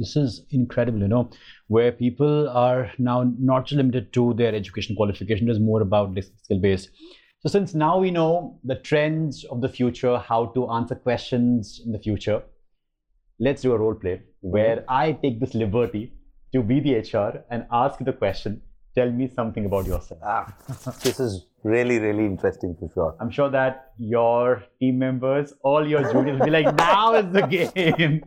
This 0.00 0.14
is 0.22 0.46
incredible 0.58 1.04
you 1.04 1.08
know 1.12 1.30
where 1.76 1.92
people 2.00 2.48
are 2.62 2.90
now 2.98 3.18
not 3.52 3.70
limited 3.80 4.12
to 4.18 4.34
their 4.40 4.54
education 4.60 4.96
qualification. 4.96 5.48
It 5.48 5.52
is 5.52 5.60
more 5.60 5.80
about 5.86 6.14
this 6.16 6.30
skill 6.42 6.60
base. 6.66 6.88
So 7.42 7.52
since 7.56 7.74
now 7.84 7.98
we 7.98 8.10
know 8.18 8.58
the 8.72 8.78
trends 8.90 9.44
of 9.54 9.60
the 9.66 9.72
future 9.80 10.18
how 10.18 10.40
to 10.56 10.68
answer 10.78 10.98
questions 11.08 11.80
in 11.84 11.92
the 11.98 12.02
future 12.08 12.42
let's 13.48 13.62
do 13.62 13.72
a 13.72 13.78
role 13.82 13.94
play 13.94 14.20
where 14.56 14.84
i 14.96 15.12
take 15.20 15.40
this 15.40 15.54
liberty 15.54 16.02
to 16.52 16.62
be 16.62 16.80
the 16.80 16.94
hr 17.12 17.44
and 17.50 17.66
ask 17.70 17.98
the 18.00 18.12
question 18.12 18.60
tell 18.94 19.10
me 19.10 19.28
something 19.28 19.64
about 19.66 19.86
yourself 19.86 20.20
ah, 20.22 20.44
this 21.02 21.20
is 21.20 21.46
really, 21.62 21.98
really 21.98 22.24
interesting 22.24 22.76
for 22.78 22.90
sure. 22.92 23.16
I'm 23.20 23.30
sure 23.30 23.50
that 23.50 23.92
your 23.98 24.64
team 24.78 24.98
members, 24.98 25.52
all 25.62 25.86
your 25.86 26.02
juniors 26.10 26.38
will 26.38 26.46
be 26.46 26.50
like, 26.50 26.74
now 26.76 27.14
is 27.14 27.32
the 27.32 27.42
game. 27.42 28.24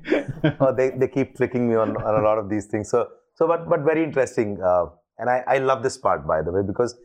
oh, 0.59 0.73
they, 0.73 0.91
they 0.91 1.07
keep 1.07 1.35
tricking 1.35 1.69
me 1.69 1.75
on, 1.75 1.95
on 1.97 2.21
a 2.21 2.23
lot 2.23 2.37
of 2.37 2.49
these 2.49 2.67
things. 2.67 2.89
So, 2.89 3.07
so 3.35 3.47
but, 3.47 3.67
but 3.69 3.81
very 3.81 4.03
interesting. 4.03 4.59
Uh, 4.63 4.85
and 5.17 5.29
I, 5.29 5.43
I 5.47 5.57
love 5.59 5.83
this 5.83 5.97
part, 5.97 6.27
by 6.27 6.41
the 6.41 6.51
way, 6.51 6.61
because 6.65 6.95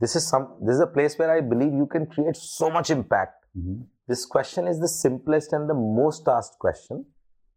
this 0.00 0.16
is 0.16 0.26
some, 0.26 0.56
this 0.64 0.74
is 0.74 0.80
a 0.80 0.86
place 0.86 1.18
where 1.18 1.30
I 1.30 1.40
believe 1.40 1.72
you 1.72 1.86
can 1.90 2.06
create 2.06 2.36
so 2.36 2.70
much 2.70 2.90
impact. 2.90 3.44
Mm-hmm. 3.56 3.82
This 4.08 4.24
question 4.24 4.66
is 4.66 4.80
the 4.80 4.88
simplest 4.88 5.52
and 5.52 5.68
the 5.68 5.74
most 5.74 6.26
asked 6.28 6.58
question, 6.58 7.04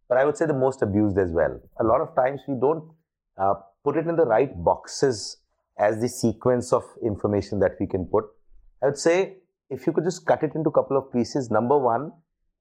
but 0.08 0.18
I 0.18 0.26
would 0.26 0.38
say 0.38 0.46
the 0.46 0.54
most 0.54 0.82
abused 0.82 1.18
as 1.18 1.32
well. 1.32 1.60
A 1.80 1.84
lot 1.84 2.02
of 2.02 2.16
times 2.16 2.42
we 2.48 2.56
don't 2.60 2.88
uh, 3.38 3.56
put 3.84 3.98
it 3.98 4.08
in 4.08 4.16
the 4.16 4.26
right 4.26 4.52
boxes 4.64 5.38
as 5.78 6.00
the 6.00 6.10
sequence 6.10 6.72
of 6.72 6.84
information 7.04 7.60
that 7.60 7.74
we 7.80 7.88
can 7.88 8.06
put. 8.06 8.26
I 8.82 8.88
would 8.88 8.98
say 8.98 9.38
if 9.70 9.88
you 9.88 9.94
could 9.94 10.04
just 10.04 10.26
cut 10.26 10.44
it 10.44 10.56
into 10.56 10.70
a 10.70 10.74
couple 10.74 10.98
of 10.98 11.12
pieces. 11.12 11.50
Number 11.50 11.78
one, 11.78 12.12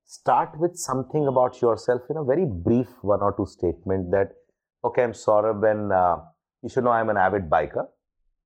start 0.04 0.58
with 0.58 0.76
something 0.76 1.26
about 1.26 1.60
yourself 1.60 2.02
in 2.10 2.16
a 2.16 2.24
very 2.24 2.46
brief 2.46 2.88
one 3.02 3.20
or 3.20 3.34
two 3.36 3.46
statement 3.46 4.10
that, 4.10 4.32
okay, 4.84 5.02
I'm 5.02 5.12
Saurabh 5.12 5.70
and 5.70 5.92
uh, 5.92 6.16
you 6.62 6.68
should 6.68 6.84
know 6.84 6.90
I'm 6.90 7.10
an 7.10 7.16
avid 7.16 7.50
biker. 7.50 7.86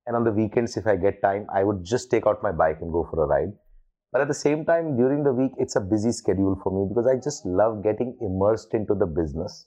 And 0.07 0.17
on 0.17 0.25
the 0.25 0.33
weekends, 0.33 0.77
if 0.77 0.87
I 0.87 0.97
get 0.97 1.21
time, 1.23 1.47
I 1.55 1.65
would 1.65 1.85
just 1.85 2.11
take 2.11 2.27
out 2.27 2.43
my 2.43 2.51
bike 2.51 2.79
and 2.81 2.93
go 2.93 3.07
for 3.11 3.23
a 3.23 3.27
ride. 3.27 3.53
But 4.11 4.23
at 4.23 4.29
the 4.29 4.35
same 4.35 4.65
time, 4.65 4.97
during 4.97 5.23
the 5.23 5.33
week, 5.33 5.53
it's 5.59 5.77
a 5.77 5.81
busy 5.81 6.13
schedule 6.13 6.59
for 6.63 6.73
me 6.73 6.89
because 6.89 7.07
I 7.07 7.17
just 7.23 7.45
love 7.45 7.85
getting 7.85 8.17
immersed 8.23 8.73
into 8.73 8.95
the 8.95 9.07
business 9.07 9.67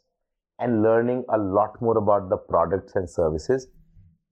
and 0.62 0.82
learning 0.82 1.26
a 1.34 1.38
lot 1.38 1.82
more 1.82 1.98
about 1.98 2.30
the 2.30 2.38
products 2.38 2.96
and 2.96 3.10
services 3.10 3.68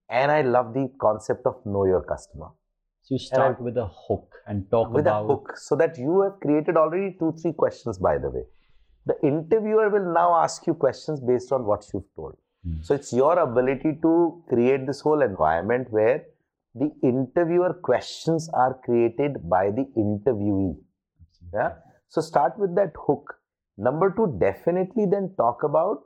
and 0.09 0.31
I 0.31 0.41
love 0.41 0.73
the 0.73 0.91
concept 0.99 1.45
of 1.45 1.55
know 1.65 1.85
your 1.85 2.01
customer. 2.01 2.47
So 3.03 3.15
you 3.15 3.19
start 3.19 3.57
I, 3.59 3.63
with 3.63 3.77
a 3.77 3.87
hook 3.87 4.33
and 4.47 4.69
talk 4.71 4.91
with 4.91 5.01
about 5.01 5.25
a 5.25 5.27
hook, 5.27 5.53
so 5.55 5.75
that 5.75 5.97
you 5.97 6.21
have 6.21 6.39
created 6.41 6.77
already 6.77 7.15
two, 7.19 7.33
three 7.41 7.53
questions. 7.53 7.97
By 7.97 8.17
the 8.17 8.29
way, 8.29 8.43
the 9.05 9.15
interviewer 9.23 9.89
will 9.89 10.13
now 10.13 10.35
ask 10.35 10.65
you 10.67 10.73
questions 10.73 11.19
based 11.19 11.51
on 11.51 11.65
what 11.65 11.85
you've 11.93 12.13
told. 12.15 12.37
Mm. 12.67 12.85
So 12.85 12.95
it's 12.95 13.13
your 13.13 13.39
ability 13.39 13.99
to 14.01 14.43
create 14.49 14.85
this 14.85 15.01
whole 15.01 15.21
environment 15.21 15.87
where 15.91 16.23
the 16.75 16.91
interviewer 17.03 17.73
questions 17.73 18.49
are 18.53 18.79
created 18.83 19.49
by 19.49 19.71
the 19.71 19.85
interviewee. 19.97 20.75
Yeah. 21.53 21.73
So 22.09 22.21
start 22.21 22.57
with 22.57 22.75
that 22.75 22.93
hook. 23.07 23.35
Number 23.77 24.13
two, 24.15 24.37
definitely 24.39 25.05
then 25.05 25.33
talk 25.37 25.63
about 25.63 26.03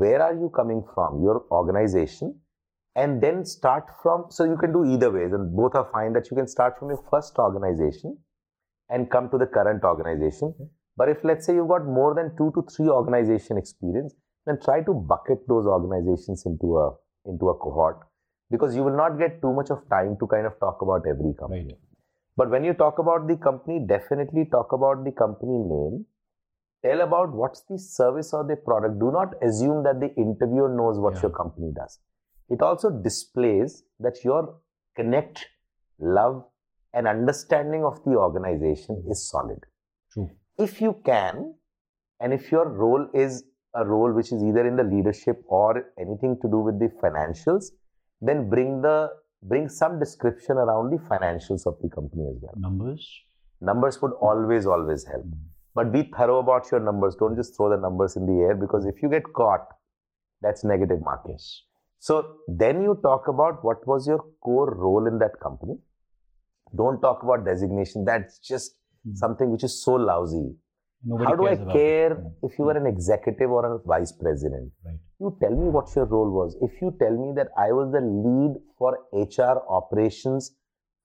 where 0.00 0.22
are 0.22 0.34
you 0.34 0.50
coming 0.56 0.82
from, 0.94 1.22
your 1.22 1.44
organization, 1.50 2.34
and 2.96 3.22
then 3.22 3.44
start 3.44 3.84
from 4.02 4.24
so 4.30 4.44
you 4.44 4.56
can 4.56 4.72
do 4.72 4.84
either 4.84 5.10
ways 5.10 5.32
and 5.32 5.54
both 5.56 5.74
are 5.74 5.88
fine 5.92 6.12
that 6.14 6.30
you 6.30 6.36
can 6.36 6.48
start 6.48 6.78
from 6.78 6.88
your 6.88 7.02
first 7.10 7.38
organization 7.38 8.16
and 8.88 9.10
come 9.10 9.30
to 9.30 9.38
the 9.38 9.46
current 9.46 9.84
organization. 9.84 10.54
But 10.96 11.08
if 11.08 11.24
let's 11.24 11.46
say 11.46 11.54
you've 11.54 11.68
got 11.68 11.86
more 11.86 12.14
than 12.14 12.36
two 12.36 12.52
to 12.54 12.64
three 12.74 12.88
organization 12.88 13.56
experience 13.56 14.14
then 14.46 14.58
try 14.64 14.82
to 14.82 14.92
bucket 14.92 15.46
those 15.48 15.66
organizations 15.66 16.44
into 16.46 16.76
a 16.78 16.90
into 17.26 17.48
a 17.48 17.54
cohort 17.54 18.00
because 18.50 18.74
you 18.74 18.82
will 18.82 18.96
not 18.96 19.18
get 19.18 19.40
too 19.40 19.52
much 19.52 19.70
of 19.70 19.78
time 19.88 20.16
to 20.20 20.26
kind 20.26 20.46
of 20.46 20.58
talk 20.58 20.82
about 20.82 21.02
every 21.08 21.32
company. 21.38 21.66
Right. 21.66 21.78
but 22.36 22.50
when 22.50 22.64
you 22.64 22.72
talk 22.74 22.98
about 22.98 23.28
the 23.28 23.36
company 23.36 23.84
definitely 23.86 24.44
talk 24.50 24.72
about 24.72 25.04
the 25.04 25.12
company 25.12 25.58
name 25.74 26.04
tell 26.84 27.00
about 27.00 27.32
what's 27.32 27.62
the 27.62 27.78
service 27.78 28.32
or 28.32 28.44
the 28.44 28.56
product 28.56 28.98
do 28.98 29.10
not 29.12 29.34
assume 29.42 29.82
that 29.84 30.00
the 30.00 30.14
interviewer 30.14 30.68
knows 30.68 30.98
what 30.98 31.14
yeah. 31.14 31.22
your 31.22 31.30
company 31.30 31.72
does 31.74 31.98
it 32.52 32.60
also 32.60 32.90
displays 32.90 33.82
that 33.98 34.22
your 34.24 34.56
connect, 34.94 35.46
love, 35.98 36.44
and 36.92 37.08
understanding 37.08 37.84
of 37.84 38.04
the 38.04 38.10
organization 38.10 39.02
is 39.10 39.26
solid. 39.30 39.60
True. 40.12 40.30
If 40.58 40.80
you 40.80 40.96
can, 41.04 41.54
and 42.20 42.34
if 42.34 42.52
your 42.52 42.68
role 42.68 43.08
is 43.14 43.44
a 43.74 43.86
role 43.86 44.12
which 44.12 44.32
is 44.32 44.42
either 44.44 44.66
in 44.66 44.76
the 44.76 44.84
leadership 44.84 45.42
or 45.46 45.92
anything 45.98 46.36
to 46.42 46.48
do 46.48 46.58
with 46.58 46.78
the 46.78 46.90
financials, 47.02 47.70
then 48.20 48.50
bring 48.50 48.82
the 48.82 49.10
bring 49.42 49.68
some 49.68 49.98
description 49.98 50.56
around 50.56 50.90
the 50.90 50.98
financials 50.98 51.66
of 51.66 51.76
the 51.82 51.88
company 51.88 52.24
as 52.30 52.36
well. 52.42 52.54
Numbers? 52.56 53.08
Numbers 53.60 54.00
would 54.02 54.12
always, 54.20 54.66
always 54.66 55.04
help. 55.04 55.24
Mm. 55.24 55.38
But 55.74 55.92
be 55.92 56.10
thorough 56.16 56.40
about 56.40 56.70
your 56.70 56.80
numbers. 56.80 57.16
Don't 57.18 57.36
just 57.36 57.56
throw 57.56 57.70
the 57.70 57.80
numbers 57.80 58.16
in 58.16 58.26
the 58.26 58.42
air 58.42 58.54
because 58.54 58.86
if 58.86 59.02
you 59.02 59.08
get 59.08 59.22
caught, 59.34 59.66
that's 60.42 60.64
negative 60.64 61.00
marketing. 61.02 61.38
So 61.98 62.36
then 62.48 62.82
you 62.82 62.98
talk 63.02 63.28
about 63.28 63.64
what 63.64 63.86
was 63.86 64.06
your 64.06 64.24
core 64.42 64.74
role 64.74 65.06
in 65.06 65.18
that 65.20 65.38
company. 65.40 65.78
Don't 66.76 67.00
talk 67.00 67.22
about 67.22 67.44
designation. 67.44 68.04
That's 68.04 68.38
just 68.38 68.74
mm. 69.06 69.16
something 69.16 69.50
which 69.50 69.62
is 69.62 69.82
so 69.82 69.92
lousy. 69.94 70.56
Nobody 71.04 71.30
How 71.30 71.36
do 71.36 71.48
I 71.48 71.56
care 71.72 72.12
it. 72.12 72.18
if 72.42 72.58
you 72.58 72.64
were 72.64 72.76
an 72.76 72.86
executive 72.86 73.50
or 73.50 73.74
a 73.74 73.78
vice 73.86 74.12
president? 74.12 74.72
Right. 74.84 74.98
You 75.20 75.36
tell 75.40 75.50
me 75.50 75.68
what 75.68 75.94
your 75.96 76.06
role 76.06 76.30
was. 76.30 76.56
If 76.60 76.80
you 76.80 76.94
tell 77.00 77.16
me 77.16 77.32
that 77.36 77.48
I 77.56 77.72
was 77.72 77.92
the 77.92 78.00
lead 78.00 78.60
for 78.78 78.98
HR 79.12 79.62
operations 79.68 80.54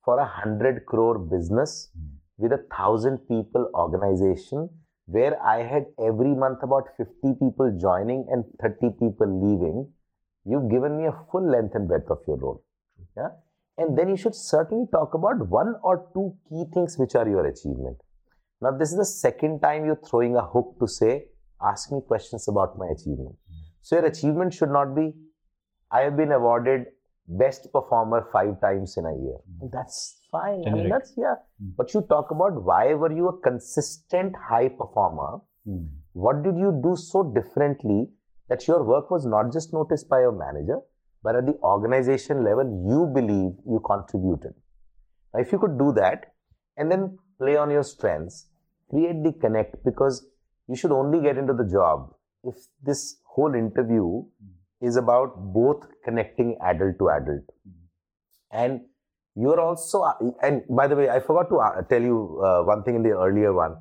for 0.04 0.20
a 0.20 0.26
hundred 0.26 0.86
crore 0.86 1.18
business 1.20 1.90
mm. 1.98 2.17
With 2.38 2.52
a 2.52 2.66
thousand 2.76 3.18
people 3.28 3.70
organization 3.74 4.70
where 5.06 5.42
I 5.42 5.64
had 5.64 5.86
every 6.00 6.36
month 6.36 6.64
about 6.64 6.90
50 6.98 7.36
people 7.40 7.78
joining 7.80 8.26
and 8.30 8.44
30 8.62 8.92
people 9.00 9.28
leaving 9.28 9.88
You've 10.50 10.70
given 10.72 10.98
me 10.98 11.06
a 11.06 11.16
full 11.30 11.46
length 11.46 11.76
and 11.76 11.88
breadth 11.88 12.10
of 12.10 12.20
your 12.26 12.38
role. 12.38 12.64
Yeah? 13.18 13.30
And 13.78 13.98
then 13.98 14.08
you 14.08 14.16
should 14.16 14.34
certainly 14.34 14.86
talk 14.92 15.14
about 15.14 15.50
one 15.50 15.76
or 15.84 16.10
two 16.14 16.36
key 16.48 16.64
things 16.74 16.98
which 16.98 17.16
are 17.16 17.28
your 17.28 17.46
achievement. 17.46 17.98
Now, 18.62 18.72
this 18.72 18.92
is 18.92 18.98
the 18.98 19.06
second 19.06 19.60
time 19.60 19.86
you're 19.86 20.02
throwing 20.10 20.36
a 20.36 20.42
hook 20.42 20.78
to 20.80 20.88
say, 20.88 21.26
ask 21.62 21.92
me 21.92 22.00
questions 22.08 22.48
about 22.48 22.78
my 22.78 22.88
achievement. 22.88 23.36
So, 23.82 23.98
your 23.98 24.06
achievement 24.06 24.54
should 24.54 24.72
not 24.72 24.96
be, 24.96 25.14
I 25.92 26.02
have 26.02 26.16
been 26.16 26.32
awarded 26.32 26.86
best 27.28 27.72
performer 27.74 28.28
five 28.32 28.60
times 28.62 28.96
in 28.98 29.06
a 29.06 29.16
year. 29.16 29.38
That's 29.72 30.22
fine. 30.32 30.64
Generic. 30.64 30.80
I 30.80 30.82
mean, 30.82 30.90
that's, 30.90 31.14
yeah. 31.18 31.36
Mm. 31.64 31.74
But 31.78 31.94
you 31.94 32.02
talk 32.02 32.32
about 32.32 32.64
why 32.64 32.94
were 32.94 33.12
you 33.12 33.28
a 33.30 33.40
consistent 33.40 34.36
high 34.50 34.70
performer? 34.70 35.40
Mm. 35.68 35.88
What 36.14 36.44
did 36.44 36.58
you 36.58 36.80
do 36.84 36.96
so 36.96 37.24
differently 37.24 38.10
that 38.50 38.68
your 38.68 38.84
work 38.84 39.12
was 39.12 39.26
not 39.26 39.52
just 39.52 39.74
noticed 39.74 40.10
by 40.10 40.22
your 40.22 40.32
manager, 40.32 40.80
but 41.24 41.36
at 41.36 41.46
the 41.46 41.58
organization 41.62 42.44
level, 42.44 42.66
you 42.88 43.12
believe 43.14 43.54
you 43.66 43.82
contributed. 43.86 44.54
Now, 45.34 45.42
if 45.42 45.52
you 45.52 45.60
could 45.60 45.78
do 45.78 45.92
that 45.94 46.34
and 46.78 46.92
then 46.92 47.18
play 47.38 47.58
on 47.58 47.70
your 47.70 47.84
strengths, 47.84 48.48
create 48.90 49.24
the 49.24 49.34
connect 49.34 49.84
because 49.84 50.26
you 50.68 50.76
should 50.76 50.92
only 50.92 51.22
get 51.22 51.38
into 51.38 51.54
the 51.54 51.66
job 51.66 52.14
if 52.44 52.56
this 52.84 53.18
whole 53.26 53.54
interview 53.54 54.24
is 54.82 54.96
about 54.96 55.36
both 55.54 55.86
connecting 56.06 56.58
adult 56.64 56.98
to 57.00 57.10
adult. 57.10 57.44
And 58.52 58.82
you're 59.40 59.60
also, 59.60 60.04
and 60.42 60.64
by 60.70 60.88
the 60.88 60.96
way, 60.96 61.10
I 61.10 61.20
forgot 61.20 61.50
to 61.50 61.58
uh, 61.58 61.82
tell 61.84 62.02
you 62.02 62.42
uh, 62.44 62.64
one 62.64 62.84
thing 62.84 62.96
in 62.96 63.04
the 63.04 63.12
earlier 63.12 63.54
one. 63.54 63.76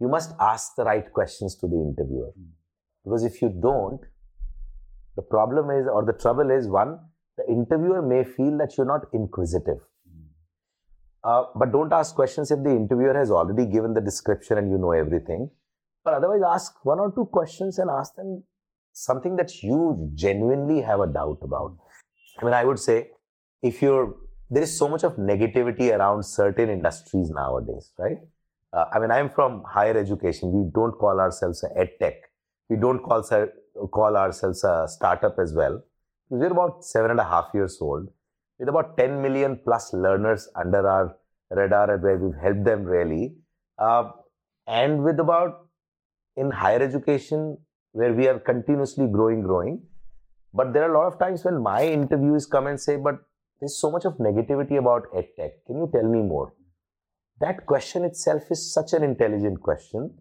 You 0.00 0.08
must 0.08 0.34
ask 0.38 0.74
the 0.76 0.84
right 0.84 1.12
questions 1.12 1.56
to 1.56 1.66
the 1.66 1.76
interviewer. 1.76 2.32
Because 3.04 3.24
if 3.24 3.40
you 3.40 3.48
don't, 3.48 4.00
the 5.16 5.22
problem 5.22 5.70
is, 5.70 5.86
or 5.92 6.04
the 6.04 6.12
trouble 6.12 6.50
is, 6.50 6.68
one, 6.68 6.98
the 7.36 7.46
interviewer 7.48 8.02
may 8.02 8.22
feel 8.22 8.56
that 8.58 8.76
you're 8.76 8.86
not 8.86 9.06
inquisitive. 9.12 9.78
Uh, 11.24 11.44
but 11.56 11.72
don't 11.72 11.92
ask 11.92 12.14
questions 12.14 12.50
if 12.50 12.62
the 12.62 12.70
interviewer 12.70 13.14
has 13.14 13.30
already 13.30 13.66
given 13.66 13.94
the 13.94 14.00
description 14.00 14.58
and 14.58 14.70
you 14.70 14.78
know 14.78 14.92
everything. 14.92 15.50
But 16.04 16.14
otherwise, 16.14 16.42
ask 16.46 16.84
one 16.84 17.00
or 17.00 17.10
two 17.12 17.26
questions 17.26 17.78
and 17.78 17.90
ask 17.90 18.14
them 18.14 18.44
something 18.92 19.36
that 19.36 19.62
you 19.62 20.10
genuinely 20.14 20.80
have 20.82 21.00
a 21.00 21.06
doubt 21.06 21.38
about. 21.42 21.76
I 22.40 22.44
mean, 22.44 22.54
I 22.54 22.64
would 22.64 22.78
say 22.78 23.10
if 23.62 23.82
you're, 23.82 24.14
there 24.50 24.62
is 24.62 24.76
so 24.76 24.88
much 24.88 25.04
of 25.04 25.16
negativity 25.16 25.96
around 25.96 26.24
certain 26.24 26.70
industries 26.70 27.30
nowadays, 27.30 27.92
right? 27.98 28.18
Uh, 28.72 28.84
I 28.92 28.98
mean, 28.98 29.10
I'm 29.10 29.30
from 29.30 29.62
higher 29.66 29.96
education. 29.96 30.52
We 30.52 30.70
don't 30.74 30.92
call 30.92 31.20
ourselves 31.20 31.64
a 31.64 31.78
ed 31.78 31.90
tech 32.00 32.14
we 32.68 32.76
don't 32.76 33.00
call, 33.00 33.22
call 33.92 34.16
ourselves 34.16 34.62
a 34.64 34.86
startup 34.88 35.38
as 35.38 35.54
well. 35.54 35.82
We're 36.28 36.52
about 36.52 36.84
seven 36.84 37.10
and 37.10 37.20
a 37.20 37.24
half 37.24 37.46
years 37.54 37.78
old 37.80 38.08
with 38.58 38.68
about 38.68 38.96
10 38.98 39.22
million 39.22 39.60
plus 39.64 39.92
learners 39.92 40.48
under 40.54 40.86
our 40.86 41.16
radar 41.50 41.96
where 41.98 42.18
we've 42.18 42.38
helped 42.40 42.64
them 42.64 42.84
really. 42.84 43.36
Uh, 43.78 44.10
and 44.66 45.02
with 45.02 45.18
about 45.18 45.68
in 46.36 46.50
higher 46.50 46.82
education 46.82 47.56
where 47.92 48.12
we 48.12 48.28
are 48.28 48.38
continuously 48.38 49.06
growing, 49.06 49.42
growing. 49.42 49.82
But 50.52 50.72
there 50.72 50.84
are 50.84 50.94
a 50.94 50.98
lot 50.98 51.06
of 51.06 51.18
times 51.18 51.44
when 51.44 51.62
my 51.62 51.86
interviews 51.86 52.44
come 52.44 52.66
and 52.66 52.78
say, 52.78 52.96
but 52.96 53.20
there's 53.60 53.76
so 53.76 53.90
much 53.90 54.04
of 54.04 54.14
negativity 54.18 54.78
about 54.78 55.12
edtech. 55.12 55.52
Can 55.66 55.76
you 55.76 55.88
tell 55.92 56.08
me 56.08 56.22
more? 56.22 56.52
That 57.40 57.66
question 57.66 58.04
itself 58.04 58.50
is 58.50 58.72
such 58.72 58.92
an 58.92 59.02
intelligent 59.02 59.60
question. 59.60 60.14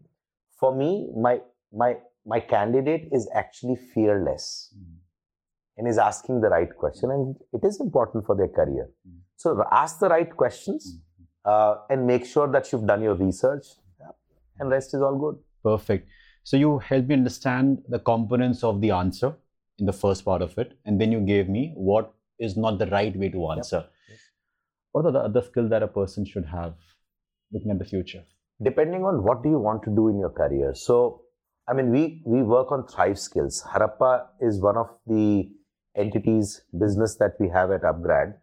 For 0.60 0.76
me, 0.76 1.10
my 1.16 1.42
my 1.72 1.98
my 2.26 2.40
candidate 2.40 3.10
is 3.12 3.30
actually 3.34 3.76
fearless 3.94 4.74
and 5.78 5.88
is 5.88 5.98
asking 5.98 6.42
the 6.42 6.50
right 6.50 6.76
question, 6.76 7.12
and 7.12 7.36
it 7.54 7.66
is 7.66 7.80
important 7.80 8.26
for 8.26 8.36
their 8.36 8.48
career. 8.48 8.90
So 9.36 9.64
ask 9.72 10.00
the 10.00 10.10
right 10.10 10.36
questions 10.36 11.00
uh, 11.46 11.76
and 11.90 12.08
make 12.08 12.26
sure 12.26 12.52
that 12.52 12.72
you've 12.72 12.88
done 12.88 13.02
your 13.02 13.16
research, 13.16 13.66
and 14.60 14.70
rest 14.70 14.94
is 14.94 15.02
all 15.02 15.18
good. 15.18 15.38
Perfect. 15.64 16.10
So 16.44 16.58
you 16.58 16.80
helped 16.80 17.08
me 17.10 17.16
understand 17.16 17.84
the 17.88 18.00
components 18.00 18.64
of 18.64 18.82
the 18.82 18.92
answer 18.92 19.36
in 19.80 19.86
the 19.86 19.94
first 19.94 20.26
part 20.26 20.42
of 20.42 20.58
it, 20.58 20.78
and 20.86 21.00
then 21.00 21.12
you 21.12 21.20
gave 21.20 21.50
me 21.50 21.74
what 21.76 22.14
is 22.40 22.58
not 22.58 22.80
the 22.80 22.88
right 22.88 23.16
way 23.16 23.30
to 23.30 23.52
answer. 23.52 23.78
Yep. 23.78 24.20
What 24.92 25.06
are 25.06 25.12
the 25.12 25.20
other 25.20 25.42
skills 25.42 25.70
that 25.70 25.84
a 25.84 25.88
person 25.88 26.26
should 26.26 26.46
have 26.46 26.76
looking 27.52 27.72
at 27.72 27.80
the 27.80 27.86
future? 27.86 28.24
Depending 28.64 29.04
on 29.04 29.24
what 29.24 29.44
do 29.44 29.50
you 29.50 29.60
want 29.60 29.84
to 29.84 29.92
do 29.96 30.08
in 30.08 30.18
your 30.20 30.32
career. 30.32 30.74
So, 30.74 31.22
I 31.68 31.74
mean, 31.74 31.92
we 31.92 32.24
we 32.26 32.42
work 32.42 32.72
on 32.72 32.88
Thrive 32.88 33.20
Skills. 33.20 33.64
Harappa 33.72 34.28
is 34.42 34.60
one 34.62 34.78
of 34.78 34.88
the 35.06 35.50
entities 35.96 36.62
business 36.80 37.16
that 37.18 37.34
we 37.40 37.50
have 37.50 37.72
at 37.72 37.82
Upgrad. 37.82 38.36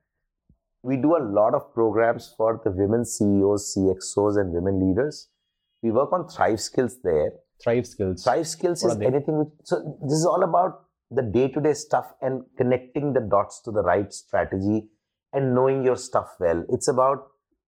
We 0.82 0.96
do 0.96 1.16
a 1.16 1.22
lot 1.22 1.54
of 1.54 1.72
programs 1.72 2.32
for 2.36 2.60
the 2.62 2.70
women 2.70 3.04
CEOs, 3.04 3.74
CXOs, 3.74 4.38
and 4.40 4.52
women 4.52 4.86
leaders. 4.86 5.28
We 5.82 5.90
work 5.90 6.12
on 6.12 6.28
Thrive 6.28 6.60
Skills 6.60 6.98
there. 7.02 7.32
Thrive 7.62 7.86
skills. 7.86 8.22
Thrive 8.24 8.46
skills 8.46 8.82
What 8.82 8.96
is 8.96 9.02
anything 9.02 9.38
which, 9.38 9.48
so 9.64 9.98
this 10.02 10.18
is 10.18 10.26
all 10.26 10.42
about 10.42 10.83
the 11.14 11.22
day-to-day 11.22 11.74
stuff 11.74 12.12
and 12.20 12.42
connecting 12.56 13.12
the 13.12 13.20
dots 13.20 13.60
to 13.62 13.70
the 13.70 13.82
right 13.82 14.12
strategy 14.12 14.88
and 15.32 15.54
knowing 15.54 15.82
your 15.82 15.96
stuff 15.96 16.36
well. 16.40 16.64
It's 16.68 16.88
about 16.88 17.26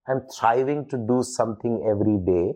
I'm 0.07 0.21
thriving 0.37 0.87
to 0.89 0.97
do 0.97 1.23
something 1.23 1.83
every 1.89 2.17
day 2.25 2.53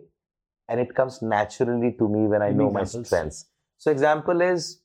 and 0.67 0.79
it 0.79 0.93
comes 0.95 1.21
naturally 1.21 1.95
to 1.97 2.07
me 2.07 2.27
when 2.27 2.41
I 2.41 2.51
know 2.51 2.69
my 2.69 2.83
strengths. 2.83 3.45
So 3.77 3.91
example 3.91 4.41
is 4.41 4.81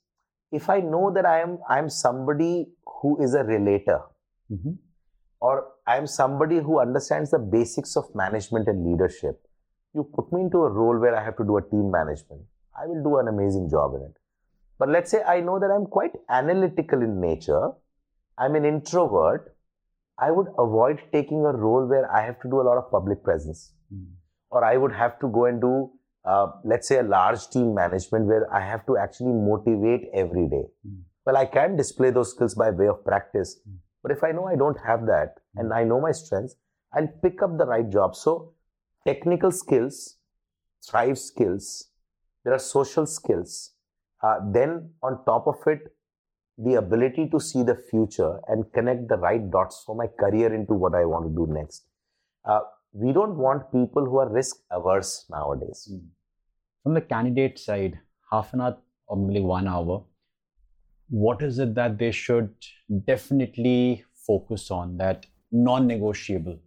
if 0.50 0.70
I 0.70 0.80
know 0.80 1.12
that 1.14 1.26
I 1.26 1.40
am 1.40 1.58
I'm 1.68 1.90
somebody 1.90 2.68
who 2.86 3.20
is 3.22 3.34
a 3.34 3.44
relator 3.44 4.00
Mhm. 4.50 4.78
or 5.40 5.54
I'm 5.86 6.06
somebody 6.06 6.58
who 6.58 6.80
understands 6.80 7.30
the 7.30 7.38
basics 7.38 7.96
of 7.96 8.14
management 8.14 8.68
and 8.68 8.84
leadership. 8.90 9.40
You 9.92 10.04
put 10.04 10.32
me 10.32 10.40
into 10.42 10.58
a 10.64 10.70
role 10.70 10.98
where 10.98 11.14
I 11.14 11.22
have 11.22 11.36
to 11.36 11.44
do 11.44 11.56
a 11.58 11.62
team 11.62 11.90
management. 11.90 12.42
I 12.76 12.86
will 12.86 13.02
do 13.02 13.18
an 13.18 13.28
amazing 13.28 13.68
job 13.68 13.94
in 13.94 14.02
it. 14.02 14.16
But 14.78 14.88
let's 14.88 15.10
say 15.10 15.22
I 15.22 15.40
know 15.40 15.58
that 15.58 15.70
I'm 15.70 15.86
quite 15.86 16.12
analytical 16.28 17.02
in 17.02 17.20
nature. 17.20 17.70
I'm 18.36 18.54
an 18.54 18.64
introvert. 18.64 19.56
I 20.18 20.30
would 20.30 20.48
avoid 20.58 21.00
taking 21.12 21.44
a 21.44 21.52
role 21.52 21.86
where 21.86 22.10
I 22.10 22.24
have 22.24 22.40
to 22.40 22.48
do 22.48 22.60
a 22.60 22.66
lot 22.68 22.78
of 22.78 22.90
public 22.90 23.22
presence. 23.22 23.72
Hmm. 23.92 24.04
Or 24.50 24.64
I 24.64 24.76
would 24.76 24.92
have 24.92 25.18
to 25.20 25.28
go 25.28 25.46
and 25.46 25.60
do, 25.60 25.90
uh, 26.24 26.46
let's 26.64 26.88
say, 26.88 26.98
a 26.98 27.02
large 27.02 27.48
team 27.48 27.74
management 27.74 28.26
where 28.26 28.52
I 28.54 28.60
have 28.60 28.86
to 28.86 28.96
actually 28.96 29.32
motivate 29.32 30.08
every 30.14 30.48
day. 30.48 30.64
Hmm. 30.86 31.00
Well, 31.26 31.36
I 31.36 31.46
can 31.46 31.76
display 31.76 32.10
those 32.10 32.30
skills 32.30 32.54
by 32.54 32.70
way 32.70 32.88
of 32.88 33.04
practice. 33.04 33.60
Hmm. 33.64 33.76
But 34.02 34.12
if 34.12 34.22
I 34.22 34.32
know 34.32 34.46
I 34.46 34.56
don't 34.56 34.78
have 34.86 35.06
that 35.06 35.36
and 35.56 35.72
I 35.72 35.84
know 35.84 36.00
my 36.00 36.12
strengths, 36.12 36.56
I'll 36.92 37.08
pick 37.22 37.42
up 37.42 37.58
the 37.58 37.66
right 37.66 37.88
job. 37.88 38.14
So, 38.14 38.52
technical 39.06 39.50
skills, 39.50 40.16
thrive 40.88 41.18
skills, 41.18 41.88
there 42.44 42.52
are 42.52 42.58
social 42.58 43.06
skills. 43.06 43.73
Uh, 44.24 44.36
then, 44.56 44.90
on 45.02 45.18
top 45.26 45.46
of 45.46 45.56
it, 45.66 45.80
the 46.56 46.74
ability 46.74 47.28
to 47.32 47.40
see 47.40 47.62
the 47.62 47.76
future 47.90 48.32
and 48.48 48.64
connect 48.72 49.08
the 49.08 49.16
right 49.16 49.50
dots 49.50 49.82
for 49.84 49.94
my 49.96 50.06
career 50.06 50.54
into 50.54 50.72
what 50.72 50.94
I 50.94 51.04
want 51.04 51.26
to 51.26 51.34
do 51.34 51.52
next. 51.52 51.84
Uh, 52.44 52.60
we 52.92 53.12
don't 53.12 53.36
want 53.36 53.70
people 53.72 54.04
who 54.04 54.18
are 54.18 54.32
risk 54.32 54.56
averse 54.70 55.26
nowadays. 55.30 55.92
From 56.82 56.94
the 56.94 57.00
candidate 57.00 57.58
side, 57.58 57.98
half 58.30 58.52
an 58.54 58.60
hour 58.60 58.78
or 59.08 59.16
maybe 59.16 59.40
one 59.40 59.68
hour, 59.68 60.04
what 61.08 61.42
is 61.42 61.58
it 61.58 61.74
that 61.74 61.98
they 61.98 62.12
should 62.12 62.54
definitely 63.06 64.04
focus 64.26 64.70
on 64.70 64.96
that 64.98 65.26
non-negotiable 65.50 66.58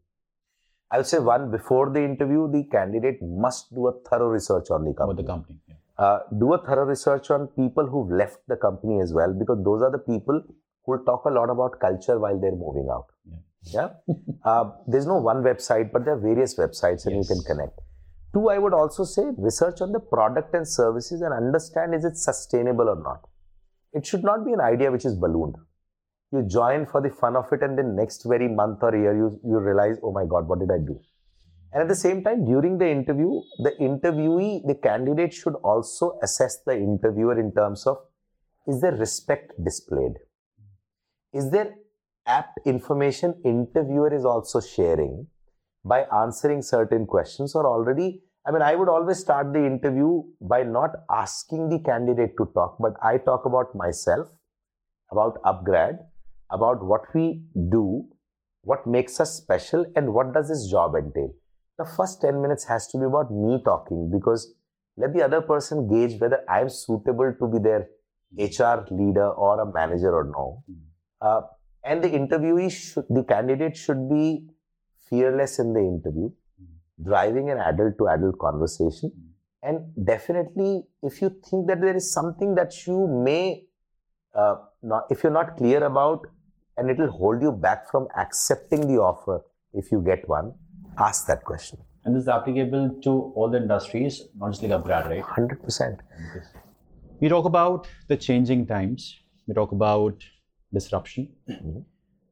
I'll 0.89 1.04
say 1.04 1.20
one 1.20 1.52
before 1.52 1.89
the 1.89 2.02
interview, 2.02 2.50
the 2.50 2.63
candidate 2.72 3.22
must 3.22 3.74
do 3.76 3.88
a 3.88 3.93
thorough 4.10 4.30
research 4.30 4.72
on 4.72 4.86
the 4.86 4.91
about 4.91 5.17
company. 5.17 5.22
the 5.22 5.28
company? 5.28 5.60
Yeah. 5.67 5.76
Uh, 5.98 6.20
do 6.40 6.54
a 6.54 6.58
thorough 6.66 6.86
research 6.86 7.32
on 7.32 7.48
people 7.48 7.88
who've 7.88 8.12
left 8.12 8.40
the 8.48 8.56
company 8.56 9.02
as 9.02 9.14
well, 9.14 9.34
because 9.34 9.64
those 9.64 9.82
are 9.82 9.92
the 9.92 9.98
people 10.00 10.42
who 10.86 10.92
will 10.92 11.04
talk 11.04 11.26
a 11.26 11.30
lot 11.30 11.50
about 11.50 11.80
culture 11.80 12.20
while 12.20 12.40
they're 12.40 12.52
moving 12.52 12.88
out. 12.92 13.08
Yeah. 13.64 13.90
uh, 14.46 14.72
there's 14.88 15.06
no 15.06 15.18
one 15.18 15.44
website, 15.44 15.92
but 15.92 16.06
there 16.06 16.14
are 16.14 16.20
various 16.20 16.58
websites 16.58 17.06
and 17.06 17.16
you 17.16 17.26
can 17.28 17.42
connect. 17.44 17.80
Two, 18.34 18.50
I 18.50 18.58
would 18.58 18.74
also 18.74 19.04
say 19.04 19.24
research 19.38 19.82
on 19.82 19.92
the 19.92 20.00
product 20.00 20.54
and 20.54 20.68
services 20.68 21.22
and 21.22 21.34
understand 21.34 21.96
is 21.96 22.06
it 22.06 22.18
sustainable 22.18 22.90
or 22.90 23.02
not. 23.02 23.28
It 23.94 24.06
should 24.06 24.24
not 24.24 24.46
be 24.46 24.54
an 24.54 24.62
idea 24.62 24.92
which 24.92 25.06
is 25.06 25.16
ballooned. 25.16 25.56
You 26.32 26.44
join 26.44 26.86
for 26.86 27.02
the 27.02 27.10
fun 27.10 27.38
of 27.38 27.46
it, 27.54 27.64
and 27.64 27.78
then 27.78 27.96
next 27.96 28.26
very 28.28 28.50
month 28.50 28.80
or 28.82 28.96
year, 28.96 29.16
you, 29.16 29.40
you 29.46 29.60
realize, 29.60 29.96
oh 30.04 30.12
my 30.12 30.26
God, 30.26 30.48
what 30.48 30.60
did 30.60 30.70
I 30.70 30.78
do? 30.78 31.00
And 31.73 31.82
at 31.82 31.88
the 31.89 31.95
same 31.95 32.23
time, 32.23 32.45
during 32.45 32.77
the 32.77 32.89
interview, 32.89 33.41
the 33.60 33.71
interviewee, 33.80 34.65
the 34.65 34.75
candidate 34.75 35.34
should 35.34 35.56
also 35.56 36.17
assess 36.23 36.62
the 36.65 36.75
interviewer 36.75 37.39
in 37.39 37.53
terms 37.53 37.86
of 37.86 37.97
is 38.67 38.82
there 38.82 38.93
respect 38.93 39.51
displayed? 39.63 40.13
Is 41.34 41.51
there 41.51 41.75
apt 42.25 42.60
information 42.65 43.36
interviewer 43.45 44.13
is 44.13 44.25
also 44.25 44.60
sharing 44.60 45.27
by 45.86 46.06
answering 46.23 46.62
certain 46.62 47.06
questions 47.06 47.56
or 47.56 47.65
already? 47.65 48.21
I 48.45 48.51
mean, 48.51 48.62
I 48.62 48.75
would 48.75 48.89
always 48.89 49.19
start 49.19 49.51
the 49.53 49.65
interview 49.65 50.23
by 50.41 50.63
not 50.63 50.91
asking 51.10 51.69
the 51.69 51.80
candidate 51.80 52.38
to 52.38 52.49
talk, 52.53 52.77
but 52.80 52.93
I 53.03 53.17
talk 53.17 53.45
about 53.45 53.75
myself, 53.75 54.27
about 55.12 55.41
upgrad, 55.43 55.99
about 56.49 56.84
what 56.84 57.13
we 57.13 57.41
do, 57.69 58.06
what 58.63 58.88
makes 58.88 59.19
us 59.19 59.36
special, 59.36 59.86
and 59.95 60.13
what 60.13 60.34
does 60.34 60.47
this 60.47 60.69
job 60.69 60.95
entail 60.95 61.34
the 61.78 61.86
first 61.86 62.22
10 62.22 62.42
minutes 62.42 62.66
has 62.66 62.88
to 62.88 62.98
be 62.98 63.06
about 63.06 63.32
me 63.32 63.62
talking 63.63 64.10
because 64.12 64.54
let 64.98 65.13
the 65.13 65.24
other 65.24 65.42
person 65.42 65.88
gauge 65.88 66.20
whether 66.20 66.44
I'm 66.50 66.70
suitable 66.70 67.34
to 67.40 67.48
be 67.48 67.60
their 67.60 67.88
HR 68.38 68.86
leader 68.92 69.30
or 69.30 69.62
a 69.62 69.72
manager 69.72 70.13
or 70.13 70.26
no. 70.26 70.63
Uh, 71.22 71.42
and 71.84 72.04
the 72.04 72.10
interviewee 72.10 72.72
should, 72.72 73.06
the 73.10 73.24
candidate 73.24 73.78
should 73.78 74.10
be 74.10 74.48
fearless 75.10 75.60
in 75.60 75.74
the 75.74 75.80
interview, 75.80 76.30
driving 77.04 77.50
an 77.50 77.60
adult 77.60 77.98
to 78.00 78.08
adult 78.08 78.38
conversation. 78.40 79.12
And 79.62 79.94
definitely, 80.04 80.84
if 81.04 81.22
you 81.22 81.30
think 81.50 81.68
that 81.68 81.80
there 81.82 81.96
is 81.96 82.12
something 82.12 82.56
that 82.56 82.74
you 82.86 83.08
may 83.08 83.66
uh, 84.36 84.56
not, 84.84 85.06
if 85.10 85.24
you're 85.24 85.32
not 85.32 85.58
clear 85.58 85.84
about, 85.84 86.26
and 86.76 86.90
it 86.90 86.98
will 86.98 87.12
hold 87.12 87.42
you 87.42 87.52
back 87.52 87.90
from 87.90 88.08
accepting 88.18 88.88
the 88.88 89.02
offer 89.02 89.42
if 89.74 89.92
you 89.92 90.02
get 90.06 90.28
one, 90.28 90.54
ask 90.98 91.28
that 91.28 91.44
question. 91.44 91.80
And 92.06 92.16
this 92.16 92.24
is 92.24 92.30
applicable 92.30 93.00
to 93.04 93.12
all 93.36 93.50
the 93.50 93.58
industries, 93.58 94.24
not 94.36 94.52
just 94.52 94.64
like 94.64 94.72
upgrad, 94.72 95.10
right? 95.10 95.24
100%. 95.24 96.00
We 97.20 97.30
talk 97.30 97.46
about 97.46 97.88
the 98.08 98.18
changing 98.18 98.68
times. 98.68 99.16
We 99.48 99.54
talk 99.54 99.72
about 99.72 100.24
disruption. 100.74 101.30
Mhm. 101.50 101.84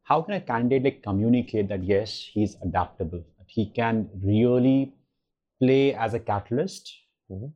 How 0.04 0.21
can 0.21 0.36
a 0.36 0.41
candidate 0.41 0.84
like 0.84 1.04
communicate 1.04 1.67
that 1.69 1.84
yes, 1.84 2.30
he's 2.34 2.56
adaptable, 2.62 3.23
that 3.38 3.47
he 3.47 3.69
can 3.71 4.10
really 4.23 4.93
play 5.60 5.93
as 5.93 6.13
a 6.13 6.19
catalyst 6.19 6.91
Mhm. 7.32 7.51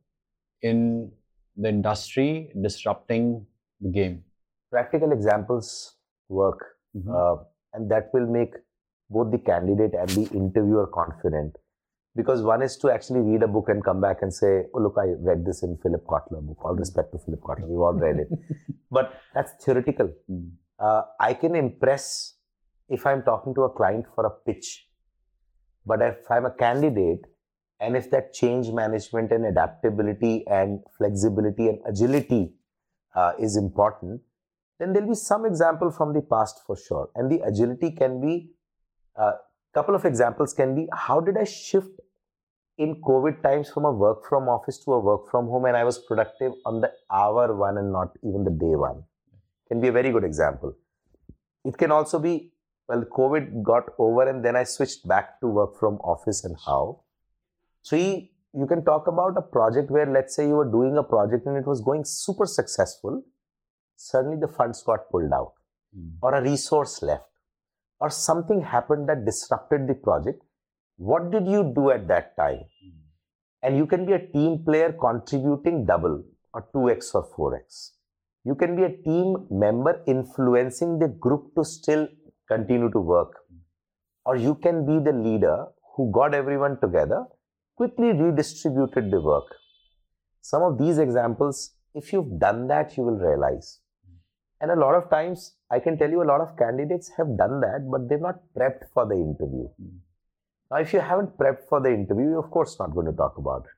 in 0.62 1.12
the 1.56 1.68
industry, 1.68 2.50
disrupting 2.60 3.46
the 3.80 3.90
game? 3.90 4.24
Practical 4.70 5.12
examples 5.12 5.96
work, 6.28 6.76
Mhm. 6.96 7.08
uh, 7.20 7.44
and 7.74 7.90
that 7.90 8.12
will 8.12 8.26
make 8.26 8.54
both 9.10 9.30
the 9.30 9.38
candidate 9.38 9.94
and 9.94 10.08
the 10.10 10.30
interviewer 10.34 10.86
confident. 10.86 11.56
Because 12.16 12.42
one 12.42 12.62
is 12.62 12.76
to 12.78 12.90
actually 12.90 13.20
read 13.20 13.42
a 13.42 13.48
book 13.48 13.68
and 13.68 13.84
come 13.84 14.00
back 14.00 14.18
and 14.22 14.32
say, 14.32 14.66
"Oh, 14.74 14.80
look, 14.80 14.96
I 14.98 15.06
read 15.18 15.44
this 15.44 15.62
in 15.62 15.76
Philip 15.82 16.04
Kotler 16.06 16.42
book." 16.42 16.64
All 16.64 16.74
respect 16.74 17.12
to 17.12 17.18
Philip 17.18 17.40
Kotler, 17.40 17.68
we've 17.68 17.80
all 17.80 17.94
read 17.94 18.18
it, 18.18 18.28
but 18.90 19.12
that's 19.34 19.52
theoretical. 19.64 20.12
Mm. 20.30 20.50
Uh, 20.78 21.02
I 21.20 21.34
can 21.34 21.54
impress 21.54 22.34
if 22.88 23.06
I'm 23.06 23.22
talking 23.22 23.54
to 23.54 23.62
a 23.62 23.70
client 23.70 24.06
for 24.14 24.26
a 24.26 24.30
pitch, 24.30 24.88
but 25.86 26.02
if 26.02 26.30
I'm 26.30 26.46
a 26.46 26.50
candidate 26.50 27.26
and 27.80 27.96
if 27.96 28.10
that 28.10 28.32
change 28.32 28.70
management 28.70 29.32
and 29.32 29.46
adaptability 29.46 30.44
and 30.46 30.80
flexibility 30.98 31.68
and 31.68 31.78
agility 31.86 32.52
uh, 33.14 33.32
is 33.38 33.56
important, 33.56 34.20
then 34.78 34.92
there'll 34.92 35.08
be 35.08 35.14
some 35.14 35.46
example 35.46 35.90
from 35.90 36.12
the 36.12 36.22
past 36.22 36.60
for 36.66 36.76
sure. 36.76 37.10
And 37.14 37.30
the 37.30 37.40
agility 37.40 37.90
can 37.92 38.20
be 38.20 38.50
uh, 39.20 39.32
couple 39.74 39.94
of 39.94 40.04
examples 40.10 40.52
can 40.60 40.74
be 40.76 40.88
how 41.06 41.20
did 41.26 41.36
I 41.42 41.44
shift 41.44 42.00
in 42.84 42.94
COVID 43.08 43.42
times 43.42 43.70
from 43.70 43.84
a 43.84 43.92
work 43.92 44.24
from 44.28 44.48
office 44.48 44.78
to 44.84 44.94
a 44.94 45.00
work 45.08 45.28
from 45.30 45.46
home 45.46 45.66
and 45.66 45.76
I 45.76 45.84
was 45.84 45.98
productive 45.98 46.52
on 46.64 46.80
the 46.80 46.90
hour 47.20 47.54
one 47.54 47.78
and 47.78 47.92
not 47.92 48.16
even 48.28 48.44
the 48.44 48.50
day 48.50 48.74
one? 48.86 49.04
Can 49.68 49.80
be 49.80 49.88
a 49.88 49.92
very 49.92 50.10
good 50.10 50.24
example. 50.24 50.74
It 51.64 51.76
can 51.76 51.92
also 51.92 52.18
be, 52.18 52.52
well, 52.88 53.04
COVID 53.18 53.62
got 53.62 53.84
over 53.98 54.28
and 54.28 54.44
then 54.44 54.56
I 54.56 54.64
switched 54.64 55.06
back 55.06 55.40
to 55.40 55.46
work 55.46 55.78
from 55.78 55.96
office 56.14 56.44
and 56.44 56.56
how. 56.66 57.02
Three, 57.88 58.32
you 58.52 58.66
can 58.66 58.84
talk 58.84 59.06
about 59.06 59.36
a 59.36 59.42
project 59.42 59.90
where, 59.90 60.06
let's 60.06 60.34
say, 60.34 60.46
you 60.48 60.54
were 60.54 60.70
doing 60.70 60.96
a 60.96 61.04
project 61.04 61.46
and 61.46 61.56
it 61.56 61.66
was 61.66 61.80
going 61.80 62.04
super 62.04 62.46
successful. 62.46 63.22
Suddenly 63.96 64.38
the 64.40 64.48
funds 64.48 64.82
got 64.82 65.08
pulled 65.10 65.32
out, 65.32 65.52
Mm. 65.96 66.10
or 66.22 66.34
a 66.34 66.42
resource 66.42 67.02
left, 67.02 67.29
or 68.00 68.10
something 68.10 68.62
happened 68.62 69.08
that 69.08 69.24
disrupted 69.24 69.86
the 69.86 69.94
project. 69.94 70.42
What 70.96 71.30
did 71.30 71.46
you 71.46 71.72
do 71.74 71.90
at 71.90 72.08
that 72.08 72.36
time? 72.36 72.64
Hmm. 72.82 72.96
And 73.62 73.76
you 73.76 73.86
can 73.86 74.06
be 74.06 74.14
a 74.14 74.26
team 74.26 74.64
player 74.64 74.92
contributing 74.92 75.84
double 75.84 76.24
or 76.54 76.66
2x 76.74 77.14
or 77.14 77.24
4x. 77.36 77.90
You 78.44 78.54
can 78.54 78.74
be 78.74 78.84
a 78.84 78.96
team 78.96 79.46
member 79.50 80.02
influencing 80.06 80.98
the 80.98 81.08
group 81.08 81.54
to 81.56 81.64
still 81.64 82.08
continue 82.48 82.90
to 82.90 83.00
work. 83.00 83.32
Hmm. 83.48 83.58
Or 84.24 84.36
you 84.36 84.54
can 84.54 84.86
be 84.86 84.98
the 84.98 85.16
leader 85.16 85.66
who 85.94 86.10
got 86.10 86.34
everyone 86.34 86.80
together, 86.80 87.24
quickly 87.76 88.12
redistributed 88.12 89.10
the 89.10 89.20
work. 89.20 89.56
Some 90.40 90.62
of 90.62 90.78
these 90.78 90.96
examples, 90.98 91.74
if 91.94 92.12
you've 92.12 92.38
done 92.38 92.68
that, 92.68 92.96
you 92.96 93.02
will 93.02 93.18
realize. 93.18 93.80
Hmm. 94.06 94.16
And 94.62 94.70
a 94.70 94.80
lot 94.80 94.94
of 94.94 95.10
times, 95.10 95.56
I 95.70 95.78
can 95.78 95.96
tell 95.98 96.10
you 96.10 96.22
a 96.22 96.28
lot 96.32 96.40
of 96.40 96.56
candidates 96.56 97.10
have 97.16 97.36
done 97.38 97.60
that, 97.60 97.88
but 97.90 98.08
they're 98.08 98.18
not 98.18 98.40
prepped 98.56 98.84
for 98.92 99.06
the 99.06 99.14
interview. 99.14 99.68
Now, 100.70 100.78
if 100.78 100.92
you 100.92 101.00
haven't 101.00 101.36
prepped 101.38 101.68
for 101.68 101.80
the 101.80 101.90
interview, 101.92 102.30
you're 102.30 102.44
of 102.44 102.50
course 102.50 102.76
not 102.78 102.94
going 102.94 103.06
to 103.06 103.12
talk 103.12 103.38
about 103.38 103.64
it. 103.66 103.70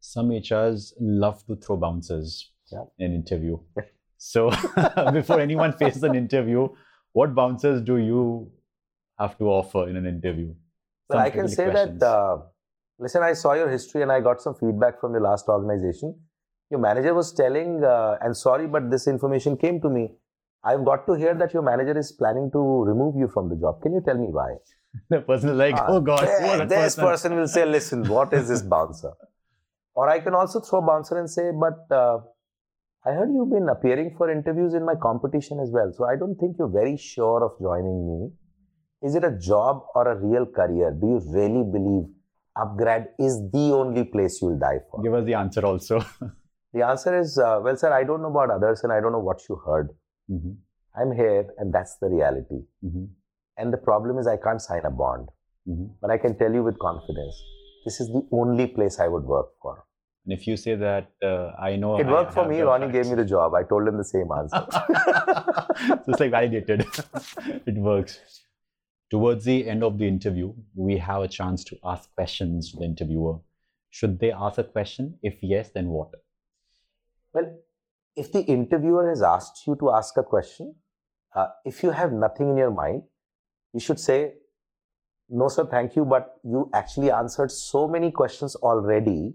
Some 0.00 0.28
HRs 0.30 0.92
love 1.00 1.44
to 1.46 1.56
throw 1.56 1.76
bouncers 1.76 2.52
Yeah. 2.72 2.84
in 2.98 3.12
interview. 3.14 3.58
So 4.24 4.50
before 5.12 5.40
anyone 5.40 5.72
faces 5.78 6.04
an 6.04 6.14
interview, 6.14 6.68
what 7.12 7.34
bouncers 7.34 7.82
do 7.82 7.96
you 7.98 8.52
have 9.18 9.36
to 9.38 9.46
offer 9.46 9.88
in 9.88 9.96
an 9.96 10.06
interview? 10.06 10.54
Well, 11.08 11.18
I 11.18 11.30
can 11.30 11.48
say 11.48 11.64
questions. 11.70 11.98
that, 11.98 12.06
uh, 12.06 12.38
listen, 13.00 13.24
I 13.24 13.32
saw 13.32 13.54
your 13.54 13.68
history 13.68 14.02
and 14.02 14.12
I 14.12 14.20
got 14.20 14.40
some 14.40 14.54
feedback 14.54 15.00
from 15.00 15.10
your 15.14 15.22
last 15.22 15.48
organization. 15.48 16.14
Your 16.70 16.78
manager 16.78 17.14
was 17.14 17.32
telling, 17.32 17.82
uh, 17.82 18.18
and 18.20 18.36
sorry, 18.36 18.68
but 18.68 18.92
this 18.92 19.08
information 19.08 19.56
came 19.56 19.80
to 19.80 19.90
me. 19.90 20.12
I've 20.64 20.84
got 20.84 21.06
to 21.06 21.14
hear 21.14 21.34
that 21.34 21.52
your 21.52 21.62
manager 21.62 21.98
is 21.98 22.12
planning 22.12 22.50
to 22.52 22.58
remove 22.58 23.16
you 23.16 23.28
from 23.28 23.48
the 23.48 23.56
job. 23.56 23.82
Can 23.82 23.92
you 23.94 24.02
tell 24.04 24.16
me 24.16 24.28
why? 24.30 24.54
the 25.08 25.20
person 25.20 25.50
is 25.50 25.56
like, 25.56 25.74
Ah, 25.76 25.86
oh 25.88 26.00
God, 26.00 26.20
this 26.68 26.94
person. 26.96 27.04
person 27.04 27.36
will 27.36 27.48
say, 27.48 27.64
listen, 27.64 28.08
what 28.08 28.32
is 28.32 28.48
this 28.48 28.62
bouncer? 28.62 29.12
Or 29.94 30.08
I 30.08 30.20
can 30.20 30.34
also 30.34 30.60
throw 30.60 30.80
bouncer 30.80 31.18
and 31.18 31.28
say, 31.28 31.50
but 31.50 31.94
uh, 31.94 32.18
I 33.04 33.12
heard 33.12 33.30
you've 33.34 33.50
been 33.50 33.68
appearing 33.68 34.14
for 34.16 34.30
interviews 34.30 34.74
in 34.74 34.84
my 34.84 34.94
competition 34.94 35.58
as 35.60 35.70
well. 35.70 35.92
So 35.96 36.04
I 36.04 36.16
don't 36.16 36.36
think 36.36 36.56
you're 36.58 36.68
very 36.68 36.96
sure 36.96 37.44
of 37.44 37.52
joining 37.60 38.06
me. 38.06 38.30
Is 39.02 39.16
it 39.16 39.24
a 39.24 39.36
job 39.36 39.82
or 39.94 40.08
a 40.08 40.16
real 40.16 40.46
career? 40.46 40.96
Do 40.98 41.06
you 41.08 41.22
really 41.32 41.64
believe 41.64 42.04
upgrad 42.56 43.06
is 43.18 43.40
the 43.50 43.72
only 43.74 44.04
place 44.04 44.40
you'll 44.40 44.58
die 44.58 44.78
for? 44.90 45.02
Give 45.02 45.14
us 45.14 45.24
the 45.26 45.34
answer 45.34 45.66
also. 45.66 46.04
The 46.74 46.86
answer 46.86 47.18
is, 47.18 47.36
uh, 47.36 47.60
well, 47.62 47.76
sir, 47.76 47.92
I 47.92 48.02
don't 48.02 48.22
know 48.22 48.30
about 48.30 48.50
others 48.50 48.82
and 48.82 48.90
I 48.90 48.98
don't 48.98 49.12
know 49.12 49.18
what 49.18 49.42
you 49.46 49.56
heard. 49.56 49.90
Mhm, 50.30 50.56
I'm 50.96 51.12
here 51.12 51.46
and 51.58 51.72
that's 51.72 51.96
the 51.98 52.08
reality. 52.08 52.60
mhm, 52.84 53.08
And 53.56 53.72
the 53.72 53.78
problem 53.78 54.18
is 54.18 54.26
I 54.26 54.36
can't 54.36 54.60
sign 54.60 54.84
a 54.84 54.90
bond. 54.90 55.28
mhm. 55.68 55.90
But 56.00 56.10
I 56.10 56.18
can 56.18 56.36
tell 56.38 56.52
you 56.52 56.62
with 56.64 56.78
confidence, 56.78 57.40
this 57.84 58.00
is 58.00 58.08
the 58.08 58.22
only 58.32 58.66
place 58.66 58.98
I 58.98 59.08
would 59.08 59.24
work 59.24 59.50
for. 59.62 59.84
And 60.24 60.32
if 60.32 60.46
you 60.46 60.56
say 60.56 60.74
that, 60.76 61.10
uh, 61.22 61.52
I 61.58 61.76
know. 61.76 61.96
It 61.98 62.06
I 62.06 62.12
worked 62.12 62.32
for 62.32 62.46
me. 62.48 62.60
Ronnie 62.60 62.90
gave 62.92 63.06
me 63.08 63.14
the 63.16 63.24
job. 63.24 63.54
I 63.54 63.62
told 63.64 63.86
him 63.88 63.96
the 63.96 64.04
same 64.04 64.30
answer. 64.30 64.66
so 66.04 66.12
it's 66.12 66.20
like 66.20 66.30
validated. 66.30 66.86
it 67.66 67.74
works. 67.74 68.18
Towards 69.10 69.44
the 69.44 69.68
end 69.68 69.82
of 69.84 69.98
the 69.98 70.06
interview, 70.08 70.52
we 70.74 70.96
have 70.98 71.22
a 71.22 71.28
chance 71.28 71.64
to 71.64 71.76
ask 71.84 72.12
questions 72.14 72.70
to 72.72 72.78
the 72.78 72.84
interviewer. 72.84 73.40
Should 73.90 74.18
they 74.20 74.32
ask 74.32 74.58
a 74.58 74.64
question? 74.64 75.18
If 75.22 75.42
yes, 75.42 75.70
then 75.70 75.88
what? 75.88 76.10
well, 77.34 77.50
if 78.16 78.32
the 78.32 78.42
interviewer 78.42 79.08
has 79.08 79.22
asked 79.22 79.66
you 79.66 79.76
to 79.76 79.90
ask 79.90 80.16
a 80.16 80.22
question, 80.22 80.74
uh, 81.34 81.46
if 81.64 81.82
you 81.82 81.90
have 81.90 82.12
nothing 82.12 82.50
in 82.50 82.56
your 82.56 82.70
mind, 82.70 83.02
you 83.72 83.80
should 83.80 83.98
say, 83.98 84.34
No, 85.28 85.48
sir, 85.48 85.64
thank 85.64 85.96
you, 85.96 86.04
but 86.04 86.38
you 86.44 86.70
actually 86.74 87.10
answered 87.10 87.50
so 87.50 87.88
many 87.88 88.10
questions 88.10 88.54
already. 88.56 89.34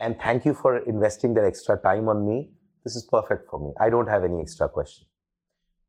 And 0.00 0.18
thank 0.20 0.44
you 0.44 0.54
for 0.54 0.78
investing 0.78 1.34
that 1.34 1.44
extra 1.44 1.76
time 1.80 2.08
on 2.08 2.26
me. 2.26 2.50
This 2.84 2.96
is 2.96 3.04
perfect 3.04 3.48
for 3.50 3.60
me. 3.60 3.72
I 3.80 3.90
don't 3.90 4.08
have 4.08 4.24
any 4.24 4.40
extra 4.40 4.68
question. 4.68 5.06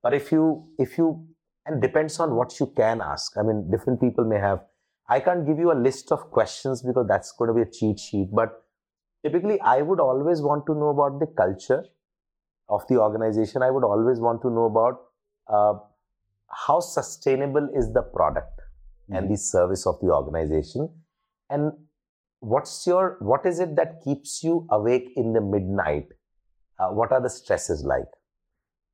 But 0.02 0.14
if 0.14 0.32
you, 0.32 0.68
if 0.78 0.98
you, 0.98 1.28
and 1.66 1.82
depends 1.82 2.20
on 2.20 2.36
what 2.36 2.60
you 2.60 2.68
can 2.76 3.02
ask. 3.02 3.38
I 3.38 3.44
mean, 3.44 3.70
different 3.70 4.02
people 4.02 4.26
may 4.26 4.40
have. 4.40 4.62
I 5.08 5.20
can't 5.20 5.46
give 5.46 5.60
you 5.60 5.72
a 5.72 5.80
list 5.88 6.12
of 6.12 6.32
questions 6.32 6.82
because 6.82 7.08
that's 7.08 7.32
going 7.32 7.50
to 7.50 7.54
be 7.54 7.62
a 7.62 7.72
cheat 7.72 8.00
sheet. 8.00 8.30
But 8.32 8.64
typically, 9.24 9.60
I 9.62 9.82
would 9.82 10.00
always 10.00 10.42
want 10.42 10.66
to 10.68 10.74
know 10.74 10.90
about 10.90 11.20
the 11.20 11.28
culture 11.28 11.86
of 12.70 12.88
the 12.88 12.98
organization. 12.98 13.62
I 13.62 13.72
would 13.72 13.84
always 13.84 14.20
want 14.20 14.42
to 14.44 14.50
know 14.50 14.66
about 14.66 15.02
uh, 15.48 15.74
how 16.68 16.80
sustainable 16.80 17.70
is 17.76 17.92
the 17.94 18.02
product 18.02 18.62
and 19.12 19.30
the 19.32 19.38
service 19.38 19.88
of 19.88 20.00
the 20.02 20.12
organization, 20.12 20.88
and 21.50 21.72
what's 22.42 22.86
your 22.86 23.18
what 23.20 23.46
is 23.46 23.60
it 23.60 23.76
that 23.76 24.02
keeps 24.04 24.44
you 24.44 24.68
awake 24.70 25.10
in 25.16 25.34
the 25.34 25.42
midnight? 25.42 26.08
Uh, 26.80 26.90
what 26.90 27.12
are 27.12 27.20
the 27.20 27.30
stresses 27.30 27.84
like? 27.84 28.12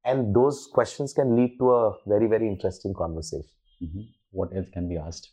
And 0.06 0.36
those 0.36 0.68
questions 0.74 1.14
can 1.14 1.36
lead 1.36 1.58
to 1.60 1.72
a 1.72 1.94
very 2.08 2.28
very 2.28 2.48
interesting 2.48 2.94
conversation. 2.94 3.50
Mhm. 3.84 4.06
What 4.32 4.56
else 4.56 4.70
can 4.74 4.88
be 4.88 4.98
asked? 4.98 5.32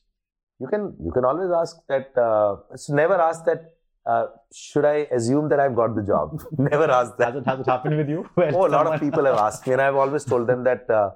You 0.58 0.66
can 0.66 0.96
you 0.98 1.12
can 1.12 1.24
always 1.24 1.50
ask 1.50 1.76
that. 1.86 2.18
Uh, 2.18 2.76
so 2.76 2.94
never 2.94 3.20
ask 3.20 3.44
that. 3.44 3.70
Uh, 4.04 4.26
should 4.52 4.84
I 4.84 5.06
assume 5.12 5.48
that 5.48 5.60
I've 5.60 5.76
got 5.76 5.94
the 5.94 6.02
job? 6.02 6.42
never 6.58 6.90
ask 6.90 7.16
that. 7.18 7.34
Has 7.34 7.42
it, 7.42 7.46
has 7.46 7.60
it 7.60 7.66
happened 7.66 7.96
with 7.96 8.08
you? 8.08 8.28
Where 8.34 8.50
Oh, 8.54 8.66
a 8.66 8.68
lot 8.68 8.86
of 8.86 9.00
people 9.00 9.24
have 9.24 9.36
asked 9.36 9.66
me, 9.66 9.74
and 9.74 9.82
I've 9.82 9.94
always 9.94 10.24
told 10.24 10.48
them 10.48 10.64
that, 10.64 10.90
uh, 10.90 11.10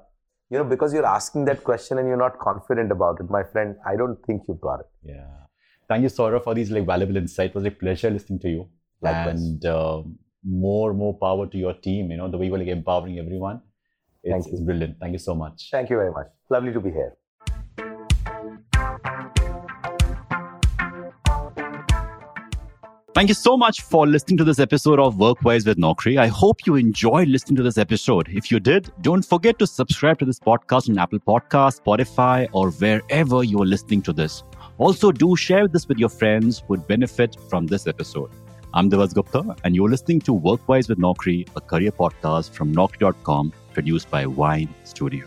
you 0.50 0.58
know, 0.58 0.64
because 0.64 0.94
you're 0.94 1.06
asking 1.06 1.46
that 1.46 1.64
question 1.64 1.98
and 1.98 2.06
you're 2.06 2.16
not 2.16 2.38
confident 2.38 2.92
about 2.92 3.18
it, 3.20 3.28
my 3.28 3.42
friend, 3.42 3.76
I 3.84 3.96
don't 3.96 4.24
think 4.24 4.42
you've 4.48 4.60
got 4.60 4.80
it. 4.80 4.86
Yeah. 5.02 5.26
Thank 5.88 6.02
you, 6.02 6.08
Saurabh, 6.08 6.44
for 6.44 6.54
these 6.54 6.70
like 6.70 6.86
valuable 6.86 7.16
insights. 7.16 7.50
It 7.50 7.54
was 7.54 7.64
a 7.64 7.70
pleasure 7.70 8.10
listening 8.10 8.40
to 8.40 8.48
you. 8.48 8.68
Likewise. 9.00 9.42
And 9.42 9.66
um 9.66 10.18
more, 10.46 10.94
more 10.94 11.14
power 11.18 11.46
to 11.46 11.58
your 11.58 11.74
team. 11.74 12.10
You 12.10 12.18
know, 12.18 12.30
the 12.30 12.38
way 12.38 12.46
you 12.46 12.52
were 12.52 12.58
like 12.58 12.68
empowering 12.68 13.18
everyone. 13.18 13.60
It's, 14.22 14.32
Thank 14.32 14.46
you. 14.46 14.52
it's 14.52 14.60
brilliant. 14.60 14.98
Thank 15.00 15.12
you 15.12 15.18
so 15.18 15.34
much. 15.34 15.68
Thank 15.70 15.90
you 15.90 15.96
very 15.96 16.12
much. 16.12 16.26
Lovely 16.50 16.72
to 16.72 16.80
be 16.80 16.90
here. 16.90 17.16
Thank 23.16 23.30
you 23.30 23.34
so 23.34 23.56
much 23.56 23.80
for 23.80 24.06
listening 24.06 24.36
to 24.36 24.44
this 24.44 24.58
episode 24.58 25.00
of 25.00 25.14
Workwise 25.14 25.66
with 25.66 25.78
Naukri. 25.78 26.18
I 26.18 26.26
hope 26.26 26.66
you 26.66 26.74
enjoyed 26.74 27.28
listening 27.28 27.56
to 27.56 27.62
this 27.62 27.78
episode. 27.78 28.28
If 28.28 28.50
you 28.50 28.60
did, 28.60 28.92
don't 29.00 29.24
forget 29.24 29.58
to 29.58 29.66
subscribe 29.66 30.18
to 30.18 30.26
this 30.26 30.38
podcast 30.38 30.90
on 30.90 30.98
Apple 30.98 31.20
Podcasts, 31.20 31.80
Spotify, 31.80 32.46
or 32.52 32.72
wherever 32.72 33.42
you 33.42 33.62
are 33.62 33.64
listening 33.64 34.02
to 34.02 34.12
this. 34.12 34.42
Also, 34.76 35.12
do 35.12 35.34
share 35.34 35.66
this 35.66 35.88
with 35.88 35.96
your 35.96 36.10
friends 36.10 36.58
who 36.58 36.66
would 36.74 36.86
benefit 36.86 37.38
from 37.48 37.66
this 37.66 37.86
episode. 37.86 38.30
I'm 38.74 38.90
Devas 38.90 39.14
Gupta, 39.14 39.56
and 39.64 39.74
you're 39.74 39.88
listening 39.88 40.20
to 40.20 40.38
Workwise 40.38 40.90
with 40.90 40.98
Naukri, 40.98 41.48
a 41.56 41.60
career 41.62 41.92
podcast 41.92 42.50
from 42.50 42.74
Naukri.com 42.74 43.50
produced 43.72 44.10
by 44.10 44.26
Wine 44.26 44.68
Studio. 44.84 45.24